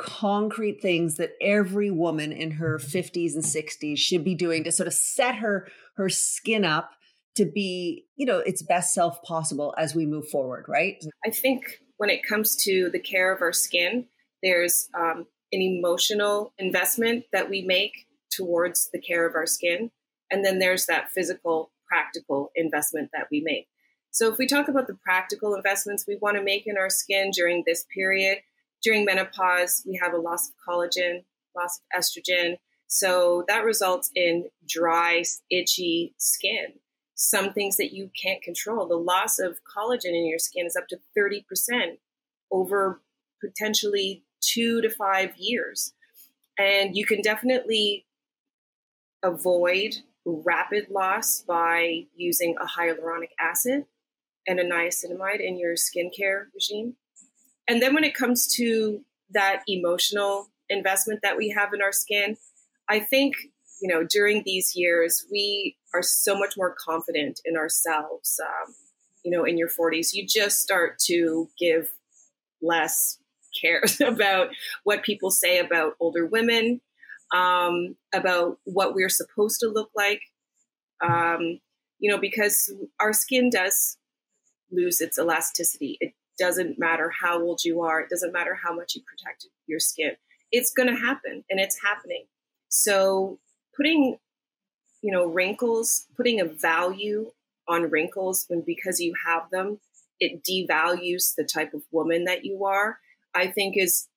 concrete 0.00 0.80
things 0.80 1.16
that 1.16 1.32
every 1.40 1.90
woman 1.90 2.32
in 2.32 2.52
her 2.52 2.78
50s 2.78 3.34
and 3.34 3.44
60s 3.44 3.98
should 3.98 4.24
be 4.24 4.34
doing 4.34 4.64
to 4.64 4.72
sort 4.72 4.86
of 4.86 4.94
set 4.94 5.36
her 5.36 5.68
her 5.96 6.08
skin 6.08 6.64
up 6.64 6.92
to 7.36 7.44
be 7.44 8.06
you 8.16 8.24
know 8.24 8.38
its 8.38 8.62
best 8.62 8.94
self 8.94 9.22
possible 9.22 9.74
as 9.76 9.94
we 9.94 10.06
move 10.06 10.26
forward 10.28 10.64
right 10.68 11.04
I 11.24 11.30
think 11.30 11.80
when 12.00 12.08
it 12.08 12.26
comes 12.26 12.56
to 12.56 12.88
the 12.90 12.98
care 12.98 13.30
of 13.30 13.42
our 13.42 13.52
skin, 13.52 14.06
there's 14.42 14.88
um, 14.98 15.26
an 15.52 15.60
emotional 15.60 16.54
investment 16.58 17.24
that 17.30 17.50
we 17.50 17.60
make 17.60 18.06
towards 18.32 18.88
the 18.90 18.98
care 18.98 19.28
of 19.28 19.34
our 19.34 19.44
skin. 19.44 19.90
And 20.30 20.42
then 20.42 20.60
there's 20.60 20.86
that 20.86 21.10
physical, 21.10 21.72
practical 21.86 22.52
investment 22.56 23.10
that 23.12 23.26
we 23.30 23.42
make. 23.42 23.68
So, 24.12 24.32
if 24.32 24.38
we 24.38 24.46
talk 24.46 24.66
about 24.66 24.86
the 24.86 24.96
practical 25.04 25.54
investments 25.54 26.06
we 26.08 26.16
want 26.22 26.38
to 26.38 26.42
make 26.42 26.66
in 26.66 26.78
our 26.78 26.88
skin 26.88 27.32
during 27.34 27.64
this 27.66 27.84
period, 27.94 28.38
during 28.82 29.04
menopause, 29.04 29.82
we 29.86 29.98
have 30.02 30.12
a 30.12 30.18
loss 30.18 30.48
of 30.48 30.54
collagen, 30.66 31.24
loss 31.56 31.80
of 31.80 32.02
estrogen. 32.02 32.56
So, 32.86 33.44
that 33.48 33.64
results 33.64 34.10
in 34.14 34.48
dry, 34.66 35.22
itchy 35.50 36.14
skin. 36.18 36.74
Some 37.14 37.52
things 37.52 37.76
that 37.76 37.92
you 37.92 38.10
can't 38.20 38.42
control. 38.42 38.88
The 38.88 38.96
loss 38.96 39.38
of 39.38 39.58
collagen 39.76 40.14
in 40.14 40.26
your 40.26 40.38
skin 40.38 40.66
is 40.66 40.76
up 40.76 40.88
to 40.88 40.98
30% 41.16 41.98
over 42.50 43.00
potentially 43.40 44.24
two 44.40 44.80
to 44.80 44.90
five 44.90 45.36
years. 45.36 45.92
And 46.58 46.96
you 46.96 47.06
can 47.06 47.22
definitely 47.22 48.06
avoid 49.22 49.96
rapid 50.24 50.88
loss 50.90 51.42
by 51.42 52.06
using 52.14 52.56
a 52.60 52.66
hyaluronic 52.66 53.30
acid 53.38 53.86
and 54.46 54.58
a 54.58 54.64
niacinamide 54.64 55.40
in 55.40 55.58
your 55.58 55.74
skincare 55.74 56.46
regime. 56.54 56.96
And 57.70 57.80
then 57.80 57.94
when 57.94 58.02
it 58.02 58.16
comes 58.16 58.52
to 58.56 59.00
that 59.30 59.62
emotional 59.68 60.50
investment 60.68 61.20
that 61.22 61.36
we 61.36 61.50
have 61.50 61.72
in 61.72 61.80
our 61.80 61.92
skin, 61.92 62.36
I 62.88 62.98
think, 62.98 63.36
you 63.80 63.88
know, 63.88 64.02
during 64.02 64.42
these 64.44 64.72
years, 64.74 65.24
we 65.30 65.76
are 65.94 66.02
so 66.02 66.36
much 66.36 66.56
more 66.56 66.74
confident 66.84 67.38
in 67.44 67.56
ourselves. 67.56 68.40
Um, 68.44 68.74
you 69.24 69.30
know, 69.30 69.44
in 69.44 69.56
your 69.56 69.68
40s, 69.68 70.08
you 70.12 70.26
just 70.26 70.60
start 70.60 70.98
to 71.06 71.48
give 71.60 71.90
less 72.60 73.18
care 73.62 73.84
about 74.04 74.48
what 74.82 75.04
people 75.04 75.30
say 75.30 75.60
about 75.60 75.94
older 76.00 76.26
women, 76.26 76.80
um, 77.32 77.94
about 78.12 78.58
what 78.64 78.96
we're 78.96 79.08
supposed 79.08 79.60
to 79.60 79.68
look 79.68 79.90
like. 79.94 80.22
Um, 81.00 81.60
you 82.00 82.10
know, 82.10 82.18
because 82.18 82.74
our 82.98 83.12
skin 83.12 83.48
does 83.48 83.96
lose 84.72 85.00
its 85.00 85.20
elasticity. 85.20 85.98
It 86.00 86.14
doesn't 86.40 86.78
matter 86.78 87.12
how 87.20 87.40
old 87.40 87.60
you 87.64 87.82
are, 87.82 88.00
it 88.00 88.08
doesn't 88.10 88.32
matter 88.32 88.58
how 88.64 88.74
much 88.74 88.96
you 88.96 89.02
protect 89.02 89.46
your 89.66 89.78
skin. 89.78 90.12
It's 90.50 90.72
going 90.72 90.88
to 90.88 91.00
happen 91.00 91.44
and 91.48 91.60
it's 91.60 91.80
happening. 91.80 92.24
So, 92.68 93.38
putting, 93.76 94.18
you 95.02 95.12
know, 95.12 95.26
wrinkles, 95.26 96.06
putting 96.16 96.40
a 96.40 96.44
value 96.44 97.30
on 97.68 97.90
wrinkles 97.90 98.46
when 98.48 98.62
because 98.66 98.98
you 98.98 99.12
have 99.26 99.50
them, 99.52 99.78
it 100.18 100.42
devalues 100.42 101.34
the 101.36 101.44
type 101.44 101.74
of 101.74 101.82
woman 101.92 102.24
that 102.24 102.44
you 102.44 102.64
are, 102.64 102.98
I 103.34 103.46
think 103.46 103.76
is 103.76 104.08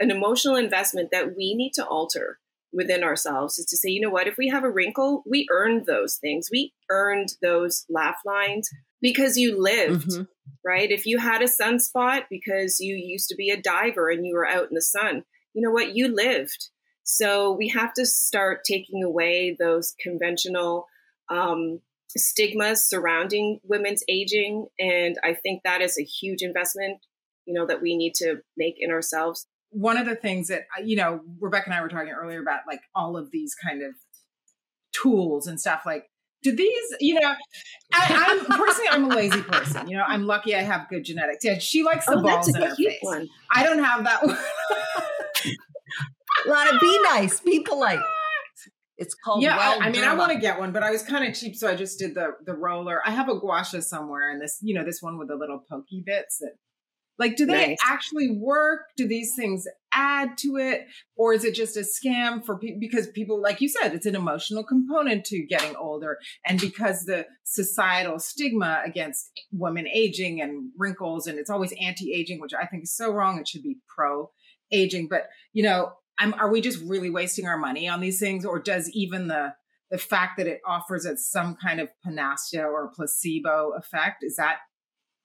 an 0.00 0.10
emotional 0.10 0.56
investment 0.56 1.10
that 1.10 1.36
we 1.36 1.54
need 1.54 1.72
to 1.74 1.86
alter 1.86 2.38
within 2.72 3.02
ourselves 3.02 3.58
is 3.58 3.66
to 3.66 3.76
say, 3.76 3.88
you 3.88 4.00
know 4.00 4.10
what, 4.10 4.28
if 4.28 4.36
we 4.36 4.48
have 4.48 4.64
a 4.64 4.70
wrinkle, 4.70 5.22
we 5.26 5.46
earned 5.50 5.86
those 5.86 6.16
things. 6.16 6.48
We 6.52 6.74
earned 6.90 7.30
those 7.40 7.86
laugh 7.88 8.18
lines 8.24 8.68
because 9.00 9.36
you 9.36 9.60
lived, 9.60 10.08
Mhm. 10.08 10.28
right? 10.64 10.90
If 10.90 11.06
you 11.06 11.18
had 11.18 11.42
a 11.42 11.46
sunspot 11.46 12.24
because 12.30 12.80
you 12.80 12.94
used 12.96 13.28
to 13.28 13.36
be 13.36 13.50
a 13.50 13.60
diver 13.60 14.10
and 14.10 14.26
you 14.26 14.34
were 14.34 14.46
out 14.46 14.68
in 14.68 14.74
the 14.74 14.82
sun, 14.82 15.24
you 15.54 15.62
know 15.62 15.70
what, 15.70 15.94
you 15.94 16.08
lived. 16.08 16.68
So 17.04 17.52
we 17.52 17.68
have 17.68 17.92
to 17.94 18.04
start 18.04 18.64
taking 18.64 19.02
away 19.02 19.56
those 19.58 19.94
conventional 20.02 20.86
um, 21.30 21.80
stigmas 22.16 22.88
surrounding 22.88 23.60
women's 23.64 24.02
aging. 24.08 24.66
And 24.78 25.16
I 25.24 25.34
think 25.34 25.62
that 25.64 25.80
is 25.80 25.98
a 25.98 26.02
huge 26.04 26.42
investment, 26.42 26.98
you 27.46 27.54
know, 27.54 27.66
that 27.66 27.80
we 27.82 27.96
need 27.96 28.14
to 28.16 28.42
make 28.56 28.74
in 28.78 28.90
ourselves. 28.90 29.46
one 29.70 29.98
of 29.98 30.06
the 30.06 30.16
things 30.16 30.48
that 30.48 30.62
you 30.82 30.96
know 30.96 31.20
rebecca 31.40 31.66
and 31.66 31.74
i 31.74 31.82
were 31.82 31.90
talking 31.90 32.10
earlier 32.10 32.40
about 32.40 32.60
like 32.66 32.80
all 32.94 33.18
of 33.18 33.30
these 33.30 33.54
kind 33.54 33.82
of 33.82 33.92
tools 34.92 35.46
and 35.46 35.60
stuff 35.60 35.82
like 35.84 36.06
do 36.42 36.54
these 36.54 36.84
you 37.00 37.14
know 37.18 37.34
I, 37.92 38.38
i'm 38.38 38.44
personally 38.58 38.88
i'm 38.90 39.04
a 39.10 39.14
lazy 39.14 39.42
person. 39.42 39.88
You 39.88 39.96
know 39.96 40.04
i'm 40.06 40.26
lucky 40.26 40.54
i 40.54 40.62
have 40.62 40.88
good 40.88 41.04
genetics. 41.04 41.44
Yeah 41.44 41.58
she 41.58 41.82
likes 41.82 42.06
the 42.06 42.16
Oh, 42.18 42.22
balls 42.22 42.48
in 42.48 42.54
her 42.62 42.74
face. 42.76 42.98
one. 43.02 43.28
i 43.54 43.62
don't 43.64 43.82
have 43.82 44.04
that 44.04 44.24
one. 44.26 44.36
Lana, 46.46 46.78
be 46.80 47.00
nice, 47.10 47.40
be 47.40 47.60
polite. 47.60 47.98
It's 49.00 49.14
called 49.14 49.42
yeah 49.44 49.56
well 49.56 49.80
I, 49.80 49.86
I 49.86 49.90
mean 49.92 50.02
i 50.02 50.12
want 50.14 50.32
to 50.32 50.38
get 50.40 50.58
one 50.58 50.72
but 50.72 50.82
i 50.82 50.90
was 50.90 51.04
kind 51.04 51.24
of 51.24 51.32
cheap 51.32 51.54
so 51.54 51.68
i 51.68 51.76
just 51.76 52.00
did 52.00 52.16
the 52.16 52.32
the 52.44 52.52
roller. 52.52 53.00
I 53.06 53.12
have 53.12 53.28
a 53.28 53.38
guasha 53.38 53.80
somewhere 53.80 54.28
and 54.28 54.42
this 54.42 54.58
you 54.60 54.74
know 54.74 54.84
this 54.84 55.00
one 55.00 55.18
with 55.18 55.28
the 55.28 55.36
little 55.36 55.60
pokey 55.70 56.02
bits 56.04 56.38
that 56.40 56.54
like 57.16 57.36
do 57.36 57.46
they 57.46 57.68
Nice. 57.68 57.78
actually 57.86 58.36
work? 58.36 58.80
Do 58.96 59.06
these 59.06 59.34
things 59.36 59.68
add 59.98 60.38
to 60.38 60.56
it? 60.56 60.86
Or 61.16 61.34
is 61.34 61.44
it 61.44 61.54
just 61.54 61.76
a 61.76 61.80
scam 61.80 62.44
for 62.44 62.56
people 62.56 62.78
because 62.78 63.08
people 63.08 63.42
like 63.42 63.60
you 63.60 63.68
said 63.68 63.92
it's 63.94 64.06
an 64.06 64.14
emotional 64.14 64.62
component 64.62 65.24
to 65.26 65.44
getting 65.46 65.74
older. 65.74 66.18
And 66.46 66.60
because 66.60 67.04
the 67.04 67.26
societal 67.42 68.18
stigma 68.20 68.82
against 68.84 69.30
women 69.52 69.88
aging 69.88 70.40
and 70.40 70.70
wrinkles 70.76 71.26
and 71.26 71.38
it's 71.38 71.50
always 71.50 71.72
anti-aging 71.80 72.40
which 72.40 72.52
i 72.52 72.66
think 72.66 72.82
is 72.82 72.94
so 72.94 73.10
wrong 73.10 73.38
it 73.38 73.48
should 73.48 73.62
be 73.62 73.78
pro 73.88 74.30
aging 74.70 75.08
but 75.08 75.28
you 75.54 75.62
know 75.62 75.92
I'm, 76.18 76.34
are 76.34 76.50
we 76.50 76.60
just 76.60 76.82
really 76.84 77.10
wasting 77.10 77.46
our 77.46 77.56
money 77.56 77.88
on 77.88 78.00
these 78.00 78.18
things? 78.18 78.44
Or 78.44 78.58
does 78.58 78.90
even 78.90 79.28
the 79.28 79.54
the 79.90 79.98
fact 79.98 80.36
that 80.36 80.46
it 80.46 80.60
offers 80.66 81.06
us 81.06 81.26
some 81.26 81.56
kind 81.56 81.80
of 81.80 81.88
panacea 82.04 82.62
or 82.62 82.92
placebo 82.94 83.72
effect 83.78 84.22
is 84.22 84.36
that 84.36 84.58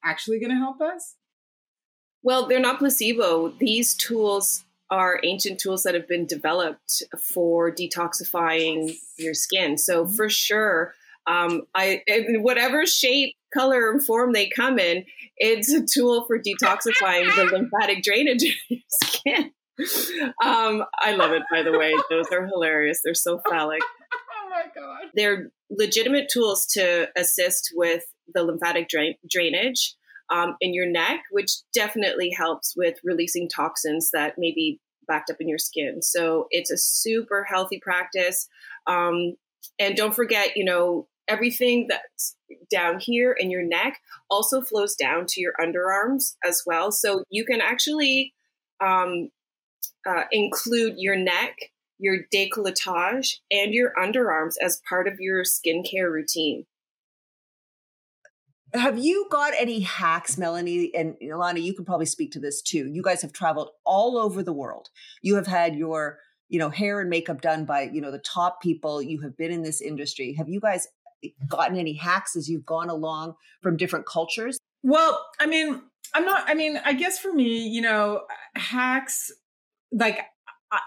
actually 0.05 0.39
going 0.39 0.51
to 0.51 0.57
help 0.57 0.79
us 0.79 1.15
Well, 2.23 2.47
they're 2.47 2.59
not 2.59 2.79
placebo. 2.79 3.49
These 3.59 3.95
tools 3.95 4.63
are 4.89 5.19
ancient 5.23 5.59
tools 5.59 5.83
that 5.83 5.93
have 5.95 6.07
been 6.07 6.25
developed 6.25 7.03
for 7.19 7.71
detoxifying 7.71 8.95
your 9.17 9.33
skin. 9.33 9.77
So 9.77 10.05
for 10.05 10.29
sure, 10.29 10.93
um, 11.25 11.63
I 11.75 12.01
in 12.07 12.43
whatever 12.43 12.85
shape, 12.85 13.35
color, 13.53 13.89
and 13.91 14.03
form 14.03 14.33
they 14.33 14.49
come 14.49 14.77
in, 14.79 15.05
it's 15.37 15.71
a 15.71 15.83
tool 15.85 16.25
for 16.25 16.37
detoxifying 16.37 17.33
the 17.35 17.45
lymphatic 17.51 18.03
drainage 18.03 18.43
in 18.43 18.51
your 18.69 18.79
skin. 18.89 19.51
Um, 20.43 20.83
I 20.99 21.15
love 21.15 21.31
it. 21.31 21.41
By 21.51 21.63
the 21.63 21.77
way, 21.77 21.93
those 22.09 22.27
are 22.31 22.45
hilarious. 22.45 23.01
They're 23.03 23.15
so 23.15 23.39
phallic. 23.49 23.81
oh 23.81 24.49
my 24.49 24.63
god 24.75 25.09
They're 25.15 25.49
legitimate 25.71 26.29
tools 26.31 26.67
to 26.67 27.07
assist 27.17 27.71
with 27.73 28.03
the 28.33 28.43
lymphatic 28.43 28.87
drain- 28.89 29.15
drainage. 29.27 29.95
Um, 30.33 30.55
in 30.59 30.73
your 30.73 30.87
neck, 30.87 31.21
which 31.29 31.51
definitely 31.73 32.31
helps 32.35 32.73
with 32.75 32.97
releasing 33.03 33.47
toxins 33.47 34.09
that 34.13 34.33
may 34.37 34.51
be 34.51 34.79
backed 35.07 35.29
up 35.29 35.37
in 35.39 35.47
your 35.47 35.59
skin. 35.59 36.01
So 36.01 36.47
it's 36.49 36.71
a 36.71 36.77
super 36.77 37.43
healthy 37.43 37.79
practice. 37.79 38.47
Um, 38.87 39.35
and 39.77 39.95
don't 39.95 40.15
forget, 40.15 40.57
you 40.57 40.65
know, 40.65 41.07
everything 41.27 41.87
that's 41.87 42.35
down 42.71 42.99
here 42.99 43.31
in 43.31 43.51
your 43.51 43.63
neck 43.63 43.99
also 44.29 44.61
flows 44.61 44.95
down 44.95 45.25
to 45.27 45.41
your 45.41 45.53
underarms 45.61 46.33
as 46.43 46.63
well. 46.65 46.91
So 46.91 47.23
you 47.29 47.45
can 47.45 47.61
actually 47.61 48.33
um, 48.83 49.29
uh, 50.07 50.23
include 50.31 50.95
your 50.97 51.15
neck, 51.15 51.57
your 51.99 52.17
décolletage, 52.33 53.35
and 53.51 53.73
your 53.73 53.93
underarms 54.01 54.55
as 54.61 54.81
part 54.89 55.07
of 55.07 55.19
your 55.19 55.43
skincare 55.43 56.11
routine. 56.11 56.65
Have 58.73 58.97
you 58.97 59.27
got 59.29 59.53
any 59.57 59.81
hacks, 59.81 60.35
Melani 60.35 60.89
and 60.95 61.15
Ilana? 61.21 61.61
You 61.61 61.73
can 61.73 61.85
probably 61.85 62.07
speak 62.07 62.31
to 62.31 62.39
this 62.39 62.61
too. 62.61 62.89
You 62.91 63.03
guys 63.03 63.21
have 63.21 63.31
traveled 63.31 63.69
all 63.85 64.17
over 64.17 64.41
the 64.41 64.53
world. 64.53 64.89
You 65.21 65.35
have 65.35 65.47
had 65.47 65.75
your, 65.75 66.17
you 66.49 66.57
know, 66.57 66.69
hair 66.69 66.99
and 66.99 67.09
makeup 67.09 67.41
done 67.41 67.65
by, 67.65 67.83
you 67.93 68.01
know, 68.01 68.11
the 68.11 68.19
top 68.19 68.61
people. 68.61 69.01
You 69.01 69.21
have 69.21 69.37
been 69.37 69.51
in 69.51 69.61
this 69.61 69.79
industry. 69.79 70.33
Have 70.33 70.49
you 70.49 70.59
guys 70.59 70.87
gotten 71.47 71.77
any 71.77 71.93
hacks 71.93 72.35
as 72.35 72.49
you've 72.49 72.65
gone 72.65 72.89
along 72.89 73.35
from 73.61 73.77
different 73.77 74.05
cultures? 74.05 74.57
Well, 74.81 75.23
I 75.39 75.45
mean, 75.45 75.81
I'm 76.13 76.25
not, 76.25 76.43
I 76.47 76.53
mean, 76.53 76.79
I 76.83 76.93
guess 76.93 77.19
for 77.19 77.31
me, 77.31 77.67
you 77.67 77.81
know, 77.81 78.21
hacks, 78.55 79.31
like, 79.91 80.19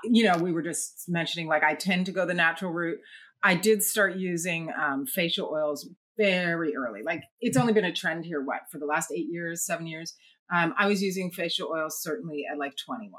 you 0.05 0.25
know, 0.25 0.37
we 0.38 0.52
were 0.52 0.62
just 0.62 1.05
mentioning, 1.09 1.47
like, 1.47 1.62
I 1.62 1.75
tend 1.75 2.07
to 2.07 2.12
go 2.12 2.26
the 2.26 2.35
natural 2.35 2.73
route. 2.73 2.99
I 3.43 3.55
did 3.55 3.83
start 3.83 4.16
using 4.16 4.73
um, 4.76 5.07
facial 5.07 5.49
oils 5.52 5.88
very 6.17 6.75
early. 6.77 7.03
Like, 7.05 7.23
it's 7.41 7.57
only 7.57 7.73
been 7.73 7.85
a 7.85 7.93
trend 7.93 8.25
here, 8.25 8.43
what, 8.43 8.61
for 8.71 8.79
the 8.79 8.87
last 8.87 9.11
eight 9.13 9.27
years, 9.31 9.65
seven 9.65 9.87
years? 9.87 10.15
Um, 10.55 10.75
I 10.79 10.87
was 10.87 11.03
using 11.03 11.31
facial 11.31 11.69
oils 11.69 12.01
certainly 12.01 12.45
at 12.51 12.59
like 12.59 12.75
21 12.85 13.13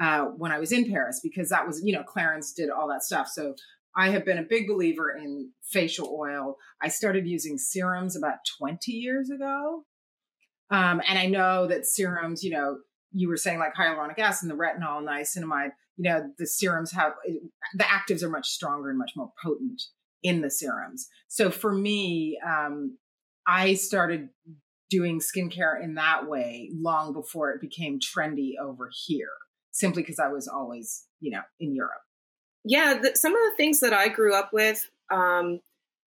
uh, 0.00 0.24
when 0.36 0.52
I 0.52 0.58
was 0.58 0.72
in 0.72 0.90
Paris 0.90 1.20
because 1.22 1.50
that 1.50 1.66
was, 1.66 1.80
you 1.84 1.92
know, 1.92 2.02
Clarins 2.02 2.54
did 2.54 2.70
all 2.70 2.88
that 2.88 3.04
stuff. 3.04 3.28
So 3.28 3.54
I 3.96 4.10
have 4.10 4.24
been 4.24 4.38
a 4.38 4.42
big 4.42 4.66
believer 4.66 5.16
in 5.16 5.50
facial 5.62 6.16
oil. 6.18 6.56
I 6.82 6.88
started 6.88 7.26
using 7.26 7.58
serums 7.58 8.16
about 8.16 8.38
20 8.58 8.90
years 8.90 9.30
ago. 9.30 9.84
Um, 10.70 11.00
and 11.08 11.18
I 11.18 11.26
know 11.26 11.66
that 11.68 11.86
serums, 11.86 12.42
you 12.42 12.50
know, 12.50 12.78
you 13.12 13.28
were 13.28 13.36
saying 13.36 13.60
like 13.60 13.74
hyaluronic 13.74 14.18
acid 14.18 14.50
and 14.50 14.58
the 14.58 14.62
retinol 14.62 15.02
niacinamide, 15.02 15.70
you 15.96 16.10
know, 16.10 16.28
the 16.38 16.46
serums 16.46 16.90
have 16.92 17.12
the 17.74 17.84
actives 17.84 18.24
are 18.24 18.30
much 18.30 18.48
stronger 18.48 18.90
and 18.90 18.98
much 18.98 19.12
more 19.14 19.30
potent 19.40 19.80
in 20.24 20.40
the 20.40 20.50
serums. 20.50 21.08
So 21.28 21.50
for 21.50 21.72
me, 21.72 22.38
um, 22.44 22.98
I 23.46 23.74
started 23.74 24.30
doing 24.90 25.20
skincare 25.20 25.80
in 25.82 25.94
that 25.94 26.28
way 26.28 26.70
long 26.74 27.12
before 27.12 27.52
it 27.52 27.60
became 27.60 28.00
trendy 28.00 28.54
over 28.60 28.90
here, 29.06 29.30
simply 29.70 30.02
because 30.02 30.18
I 30.18 30.28
was 30.28 30.48
always, 30.48 31.04
you 31.20 31.30
know, 31.30 31.42
in 31.60 31.76
Europe 31.76 32.02
yeah, 32.64 32.98
the, 33.00 33.14
some 33.14 33.32
of 33.32 33.40
the 33.42 33.56
things 33.56 33.80
that 33.80 33.92
I 33.92 34.08
grew 34.08 34.34
up 34.34 34.52
with, 34.52 34.90
um, 35.10 35.60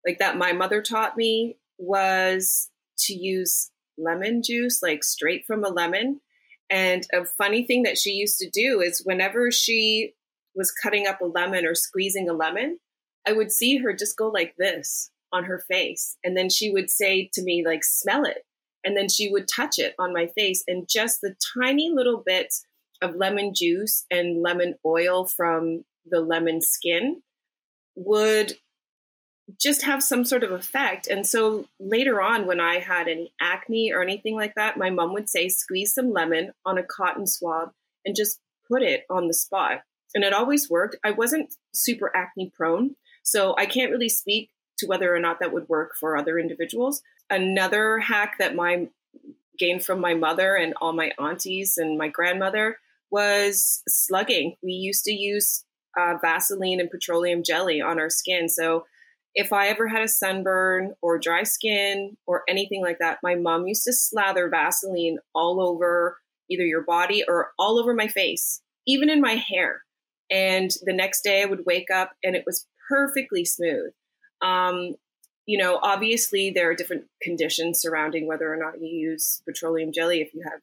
like 0.05 0.19
that 0.19 0.37
my 0.37 0.53
mother 0.53 0.83
taught 0.83 1.17
me, 1.17 1.57
was 1.79 2.69
to 2.99 3.15
use 3.15 3.71
lemon 3.97 4.43
juice, 4.43 4.83
like 4.83 5.05
straight 5.05 5.45
from 5.47 5.65
a 5.65 5.69
lemon. 5.69 6.21
And 6.69 7.07
a 7.13 7.25
funny 7.25 7.65
thing 7.65 7.85
that 7.85 7.99
she 7.99 8.11
used 8.11 8.39
to 8.39 8.51
do 8.51 8.81
is 8.81 9.03
whenever 9.05 9.51
she 9.51 10.15
was 10.55 10.73
cutting 10.73 11.07
up 11.07 11.21
a 11.21 11.27
lemon 11.27 11.65
or 11.65 11.75
squeezing 11.75 12.29
a 12.29 12.33
lemon, 12.33 12.79
I 13.31 13.33
would 13.33 13.53
see 13.53 13.77
her 13.77 13.93
just 13.93 14.17
go 14.17 14.29
like 14.29 14.57
this 14.59 15.13
on 15.33 15.45
her 15.45 15.61
face. 15.61 16.17
And 16.25 16.37
then 16.37 16.51
she 16.51 16.73
would 16.73 16.91
say 16.91 17.31
to 17.35 17.43
me, 17.43 17.65
like, 17.65 17.85
smell 17.85 18.25
it. 18.25 18.45
And 18.83 18.97
then 18.97 19.09
she 19.09 19.31
would 19.31 19.47
touch 19.47 19.79
it 19.79 19.95
on 20.01 20.13
my 20.13 20.27
face. 20.27 20.65
And 20.67 20.89
just 20.89 21.21
the 21.21 21.37
tiny 21.57 21.91
little 21.91 22.25
bits 22.27 22.67
of 23.01 23.15
lemon 23.15 23.53
juice 23.55 24.05
and 24.11 24.43
lemon 24.43 24.75
oil 24.85 25.27
from 25.27 25.85
the 26.05 26.21
lemon 26.21 26.61
skin 26.61 27.23
would 27.95 28.55
just 29.61 29.83
have 29.83 30.03
some 30.03 30.25
sort 30.25 30.43
of 30.43 30.51
effect. 30.51 31.07
And 31.07 31.25
so 31.25 31.67
later 31.79 32.21
on, 32.21 32.49
when 32.49 32.61
I 32.61 32.81
had 32.81 33.07
any 33.07 33.33
acne 33.41 33.93
or 33.93 34.03
anything 34.03 34.35
like 34.35 34.55
that, 34.57 34.77
my 34.77 34.91
mom 34.91 35.13
would 35.13 35.29
say, 35.29 35.49
squeeze 35.49 35.95
some 35.95 36.13
lemon 36.13 36.53
on 36.67 36.79
a 36.79 36.83
cotton 36.83 37.29
swab 37.29 37.71
and 38.05 38.17
just 38.17 38.41
put 38.69 38.83
it 38.83 39.05
on 39.09 39.29
the 39.29 39.35
spot. 39.35 39.83
And 40.15 40.25
it 40.25 40.33
always 40.33 40.69
worked. 40.69 40.97
I 41.05 41.13
wasn't 41.13 41.55
super 41.73 42.11
acne 42.17 42.51
prone, 42.53 42.97
so 43.23 43.55
I 43.59 43.67
can't 43.67 43.91
really 43.91 44.09
speak 44.09 44.51
to 44.79 44.87
whether 44.87 45.15
or 45.15 45.21
not 45.21 45.41
that 45.41 45.53
would 45.53 45.69
work 45.69 45.93
for 45.99 46.17
other 46.17 46.39
individuals. 46.39 47.03
Another 47.29 47.99
hack 47.99 48.37
that 48.39 48.55
my 48.55 48.89
gained 49.59 49.85
from 49.85 50.01
my 50.01 50.15
mother 50.15 50.57
and 50.57 50.75
all 50.81 50.93
my 50.93 51.13
aunties 51.19 51.77
and 51.77 51.99
my 51.99 52.09
grandmother 52.09 52.79
was 53.11 53.83
slugging. 53.87 54.57
We 54.63 54.73
used 54.73 55.05
to 55.05 55.13
use 55.13 55.65
uh, 55.99 56.15
Vaseline 56.21 56.81
and 56.81 56.91
petroleum 56.91 57.43
jelly 57.43 57.81
on 57.81 57.99
our 57.99 58.09
skin. 58.11 58.49
So 58.49 58.87
if 59.35 59.53
I 59.53 59.69
ever 59.69 59.87
had 59.87 60.03
a 60.03 60.09
sunburn 60.09 60.95
or 61.03 61.19
dry 61.19 61.43
skin 61.43 62.17
or 62.27 62.43
anything 62.49 62.83
like 62.83 62.99
that, 62.99 63.19
my 63.23 63.35
mom 63.35 63.67
used 63.67 63.85
to 63.85 63.93
slather 63.93 64.49
Vaseline 64.49 65.19
all 65.35 65.61
over 65.61 66.19
either 66.51 66.65
your 66.65 66.83
body 66.83 67.25
or 67.29 67.53
all 67.59 67.79
over 67.79 67.95
my 67.95 68.09
face, 68.09 68.61
even 68.87 69.09
in 69.09 69.21
my 69.21 69.35
hair. 69.35 69.83
And 70.31 70.71
the 70.83 70.93
next 70.93 71.23
day 71.23 71.43
I 71.43 71.47
would 71.47 71.67
wake 71.67 71.91
up 71.91 72.13
and 72.25 72.35
it 72.35 72.45
was 72.47 72.67
perfectly 72.91 73.45
smooth. 73.45 73.93
Um, 74.43 74.97
you 75.47 75.57
know, 75.59 75.79
obviously 75.83 76.51
there 76.51 76.71
are 76.71 76.75
different 76.75 77.05
conditions 77.23 77.81
surrounding 77.81 78.27
whether 78.27 78.53
or 78.53 78.57
not 78.57 78.81
you 78.81 78.89
use 78.89 79.43
petroleum 79.47 79.93
jelly 79.93 80.21
if 80.21 80.35
you 80.35 80.43
have 80.45 80.61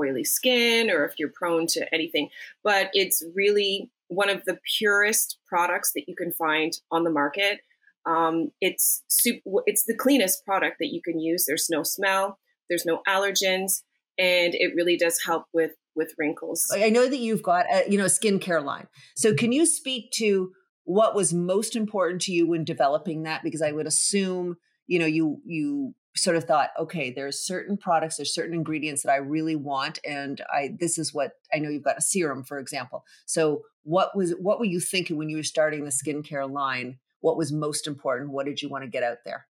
oily 0.00 0.24
skin 0.24 0.90
or 0.90 1.04
if 1.04 1.14
you're 1.18 1.30
prone 1.30 1.66
to 1.68 1.92
anything. 1.92 2.28
But 2.62 2.90
it's 2.92 3.22
really 3.34 3.90
one 4.08 4.30
of 4.30 4.44
the 4.44 4.58
purest 4.78 5.38
products 5.46 5.92
that 5.94 6.08
you 6.08 6.14
can 6.14 6.32
find 6.32 6.72
on 6.90 7.04
the 7.04 7.10
market. 7.10 7.60
Um, 8.06 8.50
it's 8.60 9.02
super, 9.08 9.62
it's 9.66 9.84
the 9.84 9.96
cleanest 9.96 10.44
product 10.44 10.76
that 10.80 10.92
you 10.92 11.00
can 11.02 11.18
use. 11.18 11.46
There's 11.46 11.68
no 11.70 11.82
smell, 11.82 12.38
there's 12.68 12.84
no 12.84 13.00
allergens, 13.08 13.82
and 14.18 14.54
it 14.54 14.74
really 14.76 14.96
does 14.96 15.20
help 15.24 15.46
with 15.52 15.72
with 15.96 16.12
wrinkles. 16.18 16.66
I 16.74 16.90
know 16.90 17.08
that 17.08 17.18
you've 17.18 17.42
got 17.42 17.66
a 17.72 17.84
you 17.88 17.96
know 17.96 18.04
a 18.04 18.08
skincare 18.08 18.62
line. 18.62 18.88
So 19.16 19.34
can 19.34 19.52
you 19.52 19.64
speak 19.64 20.10
to 20.16 20.52
what 20.84 21.14
was 21.14 21.32
most 21.32 21.76
important 21.76 22.22
to 22.22 22.32
you 22.32 22.46
when 22.46 22.64
developing 22.64 23.22
that? 23.24 23.42
Because 23.42 23.62
I 23.62 23.72
would 23.72 23.86
assume 23.86 24.56
you 24.86 24.98
know 24.98 25.06
you 25.06 25.40
you 25.44 25.94
sort 26.16 26.36
of 26.36 26.44
thought 26.44 26.70
okay 26.78 27.10
there's 27.10 27.44
certain 27.44 27.76
products 27.76 28.16
there's 28.16 28.34
certain 28.34 28.54
ingredients 28.54 29.02
that 29.02 29.10
i 29.10 29.16
really 29.16 29.56
want 29.56 29.98
and 30.04 30.42
i 30.52 30.70
this 30.78 30.96
is 30.96 31.12
what 31.12 31.32
i 31.52 31.58
know 31.58 31.68
you've 31.68 31.82
got 31.82 31.98
a 31.98 32.02
serum 32.02 32.44
for 32.44 32.58
example. 32.58 33.04
So 33.26 33.62
what 33.82 34.16
was 34.16 34.32
what 34.40 34.58
were 34.58 34.64
you 34.64 34.80
thinking 34.80 35.16
when 35.16 35.28
you 35.28 35.36
were 35.36 35.42
starting 35.42 35.84
the 35.84 35.90
skincare 35.90 36.50
line? 36.50 36.98
What 37.20 37.36
was 37.36 37.52
most 37.52 37.86
important? 37.86 38.30
What 38.30 38.46
did 38.46 38.62
you 38.62 38.68
want 38.68 38.84
to 38.84 38.88
get 38.88 39.02
out 39.02 39.18
there? 39.24 39.46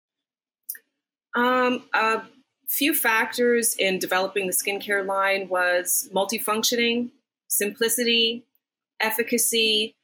Um 1.35 1.85
a 1.95 2.23
few 2.69 2.95
factors 2.95 3.75
in 3.75 3.99
developing 3.99 4.47
the 4.47 4.53
skincare 4.53 5.05
line 5.05 5.49
was 5.49 6.09
multifunctioning 6.15 7.11
simplicity 7.49 8.45
efficacy 9.01 9.97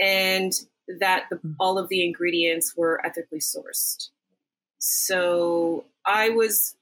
and 0.00 0.52
that 1.00 1.24
the, 1.30 1.36
mm. 1.36 1.54
all 1.58 1.78
of 1.78 1.88
the 1.88 2.04
ingredients 2.04 2.74
were 2.76 3.04
ethically 3.04 3.40
sourced 3.40 4.10
so 4.78 5.84
I 6.04 6.30
was, 6.30 6.76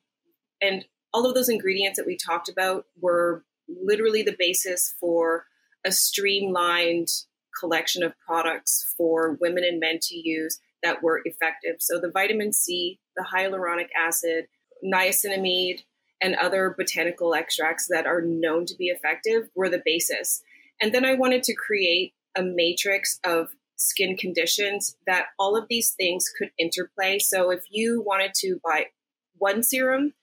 and 0.60 0.84
all 1.12 1.26
of 1.26 1.34
those 1.34 1.48
ingredients 1.48 1.98
that 1.98 2.06
we 2.06 2.16
talked 2.16 2.48
about 2.48 2.86
were 3.00 3.44
literally 3.68 4.22
the 4.22 4.36
basis 4.38 4.94
for 5.00 5.46
a 5.86 5.92
streamlined 5.92 7.08
collection 7.58 8.02
of 8.02 8.18
products 8.18 8.92
for 8.96 9.38
women 9.40 9.64
and 9.64 9.80
men 9.80 9.98
to 10.02 10.16
use 10.16 10.60
that 10.82 11.02
were 11.02 11.22
effective. 11.24 11.76
So 11.78 11.98
the 11.98 12.10
vitamin 12.10 12.52
C, 12.52 12.98
the 13.16 13.26
hyaluronic 13.34 13.88
acid, 13.98 14.48
niacinamide, 14.84 15.80
and 16.20 16.34
other 16.34 16.74
botanical 16.76 17.34
extracts 17.34 17.86
that 17.88 18.06
are 18.06 18.20
known 18.20 18.66
to 18.66 18.76
be 18.76 18.88
effective 18.88 19.48
were 19.54 19.68
the 19.68 19.82
basis. 19.84 20.42
And 20.80 20.92
then 20.92 21.04
I 21.04 21.14
wanted 21.14 21.42
to 21.44 21.54
create 21.54 22.12
a 22.36 22.42
matrix 22.42 23.20
of 23.24 23.48
skin 23.76 24.16
conditions 24.16 24.96
that 25.06 25.26
all 25.38 25.56
of 25.56 25.66
these 25.68 25.90
things 25.90 26.30
could 26.36 26.50
interplay. 26.58 27.18
So 27.18 27.50
if 27.50 27.64
you 27.70 28.02
wanted 28.04 28.32
to 28.36 28.60
buy 28.64 28.86
one 29.36 29.62
serum, 29.62 30.14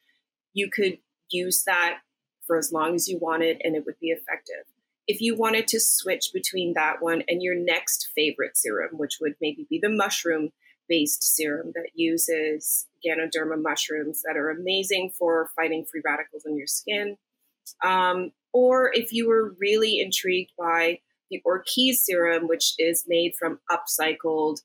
you 0.53 0.69
could 0.69 0.97
use 1.29 1.63
that 1.63 1.99
for 2.45 2.57
as 2.57 2.71
long 2.71 2.95
as 2.95 3.07
you 3.07 3.17
wanted 3.17 3.61
and 3.63 3.75
it 3.75 3.85
would 3.85 3.99
be 3.99 4.07
effective. 4.07 4.65
If 5.07 5.21
you 5.21 5.35
wanted 5.35 5.67
to 5.69 5.79
switch 5.79 6.31
between 6.33 6.73
that 6.73 7.01
one 7.01 7.23
and 7.27 7.41
your 7.41 7.55
next 7.55 8.09
favorite 8.15 8.57
serum, 8.57 8.97
which 8.97 9.17
would 9.19 9.35
maybe 9.41 9.65
be 9.69 9.79
the 9.81 9.89
mushroom 9.89 10.51
based 10.87 11.23
serum 11.23 11.71
that 11.75 11.89
uses 11.95 12.87
Ganoderma 13.05 13.61
mushrooms 13.61 14.21
that 14.25 14.37
are 14.37 14.49
amazing 14.49 15.11
for 15.17 15.49
fighting 15.55 15.85
free 15.85 16.01
radicals 16.03 16.45
in 16.45 16.57
your 16.57 16.67
skin. 16.67 17.17
Um, 17.83 18.31
or 18.53 18.91
if 18.93 19.13
you 19.13 19.27
were 19.27 19.55
really 19.59 19.99
intrigued 19.99 20.51
by 20.57 20.99
the 21.31 21.41
Orchis 21.45 22.05
serum, 22.05 22.47
which 22.47 22.73
is 22.77 23.05
made 23.07 23.33
from 23.39 23.59
upcycled 23.71 24.57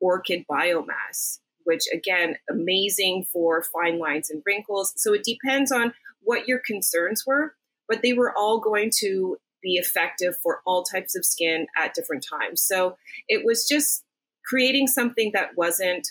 orchid 0.00 0.44
biomass, 0.50 1.38
which 1.64 1.84
again, 1.92 2.36
amazing 2.50 3.26
for 3.32 3.62
fine 3.62 3.98
lines 3.98 4.30
and 4.30 4.42
wrinkles. 4.44 4.92
So 4.96 5.14
it 5.14 5.24
depends 5.24 5.72
on 5.72 5.94
what 6.20 6.46
your 6.46 6.60
concerns 6.64 7.24
were, 7.26 7.54
but 7.88 8.02
they 8.02 8.12
were 8.12 8.36
all 8.36 8.60
going 8.60 8.90
to 9.00 9.38
be 9.62 9.74
effective 9.74 10.36
for 10.42 10.60
all 10.66 10.84
types 10.84 11.16
of 11.16 11.24
skin 11.24 11.66
at 11.76 11.94
different 11.94 12.24
times. 12.28 12.60
So 12.60 12.96
it 13.28 13.44
was 13.44 13.66
just 13.66 14.04
creating 14.44 14.86
something 14.86 15.32
that 15.34 15.56
wasn't 15.56 16.08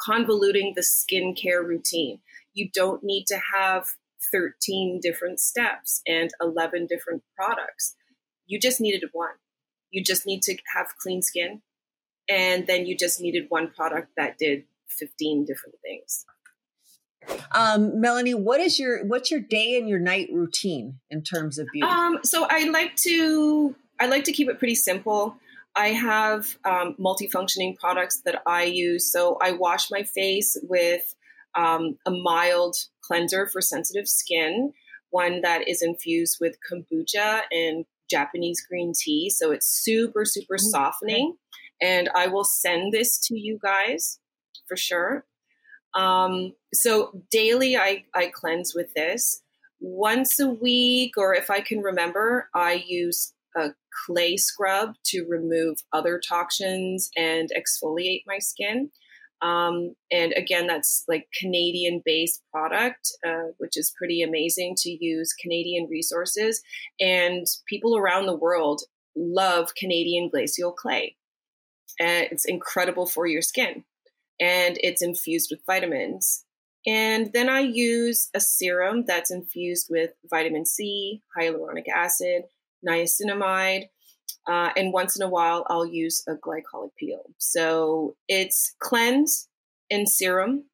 convoluting 0.00 0.74
the 0.74 0.82
skincare 0.82 1.64
routine. 1.64 2.20
You 2.54 2.70
don't 2.74 3.02
need 3.04 3.26
to 3.28 3.38
have 3.54 3.86
13 4.32 5.00
different 5.02 5.40
steps 5.40 6.02
and 6.06 6.30
11 6.40 6.86
different 6.86 7.22
products. 7.36 7.94
You 8.48 8.58
just 8.58 8.80
needed 8.80 9.04
one. 9.12 9.36
You 9.90 10.02
just 10.02 10.26
need 10.26 10.42
to 10.42 10.56
have 10.74 10.88
clean 11.00 11.22
skin. 11.22 11.62
And 12.28 12.66
then 12.66 12.84
you 12.84 12.96
just 12.96 13.20
needed 13.20 13.46
one 13.48 13.70
product 13.70 14.08
that 14.16 14.36
did 14.38 14.64
15 14.88 15.44
different 15.44 15.76
things. 15.82 16.26
Um, 17.52 17.92
Melani, 17.92 18.34
what 18.34 18.60
is 18.60 18.78
your 18.78 19.04
what's 19.04 19.30
your 19.30 19.40
day 19.40 19.78
and 19.78 19.88
your 19.88 19.98
night 19.98 20.28
routine 20.32 20.98
in 21.10 21.22
terms 21.22 21.58
of 21.58 21.66
beauty? 21.72 21.86
Um, 21.86 22.20
so 22.22 22.46
I 22.48 22.68
like 22.70 22.96
to 22.96 23.74
I 24.00 24.06
like 24.06 24.24
to 24.24 24.32
keep 24.32 24.48
it 24.48 24.58
pretty 24.58 24.74
simple. 24.74 25.36
I 25.76 25.88
have 25.88 26.56
um, 26.64 26.96
multifunctioning 26.98 27.78
products 27.78 28.22
that 28.24 28.42
I 28.46 28.64
use. 28.64 29.10
So 29.12 29.38
I 29.42 29.52
wash 29.52 29.90
my 29.90 30.02
face 30.02 30.56
with 30.62 31.14
um, 31.54 31.98
a 32.06 32.10
mild 32.10 32.76
cleanser 33.02 33.46
for 33.46 33.60
sensitive 33.60 34.08
skin, 34.08 34.72
one 35.10 35.42
that 35.42 35.68
is 35.68 35.82
infused 35.82 36.38
with 36.40 36.56
kombucha 36.70 37.42
and 37.50 37.84
Japanese 38.10 38.64
green 38.68 38.92
tea. 38.98 39.30
So 39.30 39.50
it's 39.50 39.66
super, 39.66 40.24
super 40.24 40.54
Ooh, 40.54 40.58
softening. 40.58 41.34
Okay. 41.82 41.90
And 41.90 42.10
I 42.14 42.26
will 42.26 42.44
send 42.44 42.92
this 42.92 43.18
to 43.26 43.38
you 43.38 43.58
guys 43.62 44.18
for 44.66 44.76
sure. 44.76 45.24
Um, 45.94 46.52
so 46.74 47.22
daily, 47.30 47.76
I, 47.76 48.04
I 48.14 48.30
cleanse 48.34 48.74
with 48.74 48.92
this. 48.94 49.42
Once 49.80 50.40
a 50.40 50.48
week, 50.48 51.16
or 51.16 51.34
if 51.34 51.50
I 51.50 51.60
can 51.60 51.80
remember, 51.80 52.48
I 52.54 52.84
use 52.86 53.32
a 53.56 53.70
clay 54.06 54.36
scrub 54.36 54.94
to 55.06 55.24
remove 55.28 55.78
other 55.92 56.20
toxins 56.26 57.10
and 57.16 57.48
exfoliate 57.56 58.22
my 58.26 58.38
skin. 58.38 58.90
Um, 59.40 59.94
and 60.10 60.32
again, 60.36 60.66
that's 60.66 61.04
like 61.08 61.28
Canadian 61.40 62.02
based 62.04 62.42
product, 62.52 63.12
uh, 63.26 63.52
which 63.58 63.76
is 63.76 63.94
pretty 63.96 64.22
amazing 64.22 64.74
to 64.78 64.90
use 64.90 65.32
Canadian 65.32 65.88
resources. 65.90 66.60
And 67.00 67.46
people 67.68 67.96
around 67.96 68.26
the 68.26 68.36
world 68.36 68.82
love 69.16 69.74
Canadian 69.76 70.28
glacial 70.30 70.72
clay. 70.72 71.16
And 72.00 72.28
it's 72.30 72.44
incredible 72.44 73.06
for 73.06 73.26
your 73.26 73.42
skin. 73.42 73.84
And 74.40 74.78
it's 74.82 75.02
infused 75.02 75.50
with 75.50 75.60
vitamins. 75.66 76.44
And 76.86 77.30
then 77.32 77.48
I 77.48 77.60
use 77.60 78.30
a 78.34 78.40
serum 78.40 79.04
that's 79.06 79.30
infused 79.30 79.88
with 79.90 80.10
vitamin 80.30 80.64
C, 80.64 81.22
hyaluronic 81.36 81.88
acid, 81.92 82.42
niacinamide, 82.86 83.88
uh, 84.48 84.70
and 84.76 84.94
once 84.94 85.14
in 85.14 85.22
a 85.22 85.28
while, 85.28 85.66
I'll 85.68 85.86
use 85.86 86.24
a 86.26 86.34
glycolic 86.34 86.96
peel. 86.96 87.22
So 87.36 88.16
it's 88.28 88.74
cleanse 88.80 89.46
and 89.90 90.08
serum. 90.08 90.64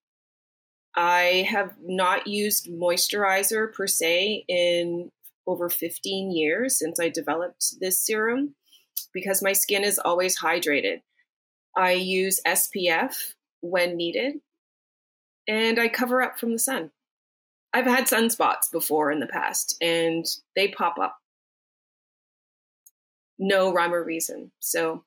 I 0.94 1.44
have 1.50 1.74
not 1.82 2.28
used 2.28 2.70
moisturizer 2.70 3.72
per 3.72 3.88
se 3.88 4.44
in 4.46 5.10
over 5.46 5.68
15 5.68 6.30
years 6.30 6.78
since 6.78 7.00
I 7.00 7.08
developed 7.08 7.74
this 7.80 8.00
serum 8.00 8.54
because 9.12 9.42
my 9.42 9.52
skin 9.52 9.82
is 9.82 9.98
always 9.98 10.38
hydrated. 10.38 11.00
I 11.76 11.92
use 11.92 12.40
SPF 12.46 13.34
when 13.60 13.96
needed 13.96 14.36
and 15.48 15.80
I 15.80 15.88
cover 15.88 16.22
up 16.22 16.38
from 16.38 16.52
the 16.52 16.60
sun. 16.60 16.92
I've 17.72 17.86
had 17.86 18.04
sunspots 18.04 18.70
before 18.70 19.10
in 19.10 19.18
the 19.18 19.26
past 19.26 19.76
and 19.80 20.24
they 20.54 20.68
pop 20.68 20.96
up 21.00 21.16
no 23.38 23.72
rhyme 23.72 23.94
or 23.94 24.04
reason. 24.04 24.52
So, 24.60 25.04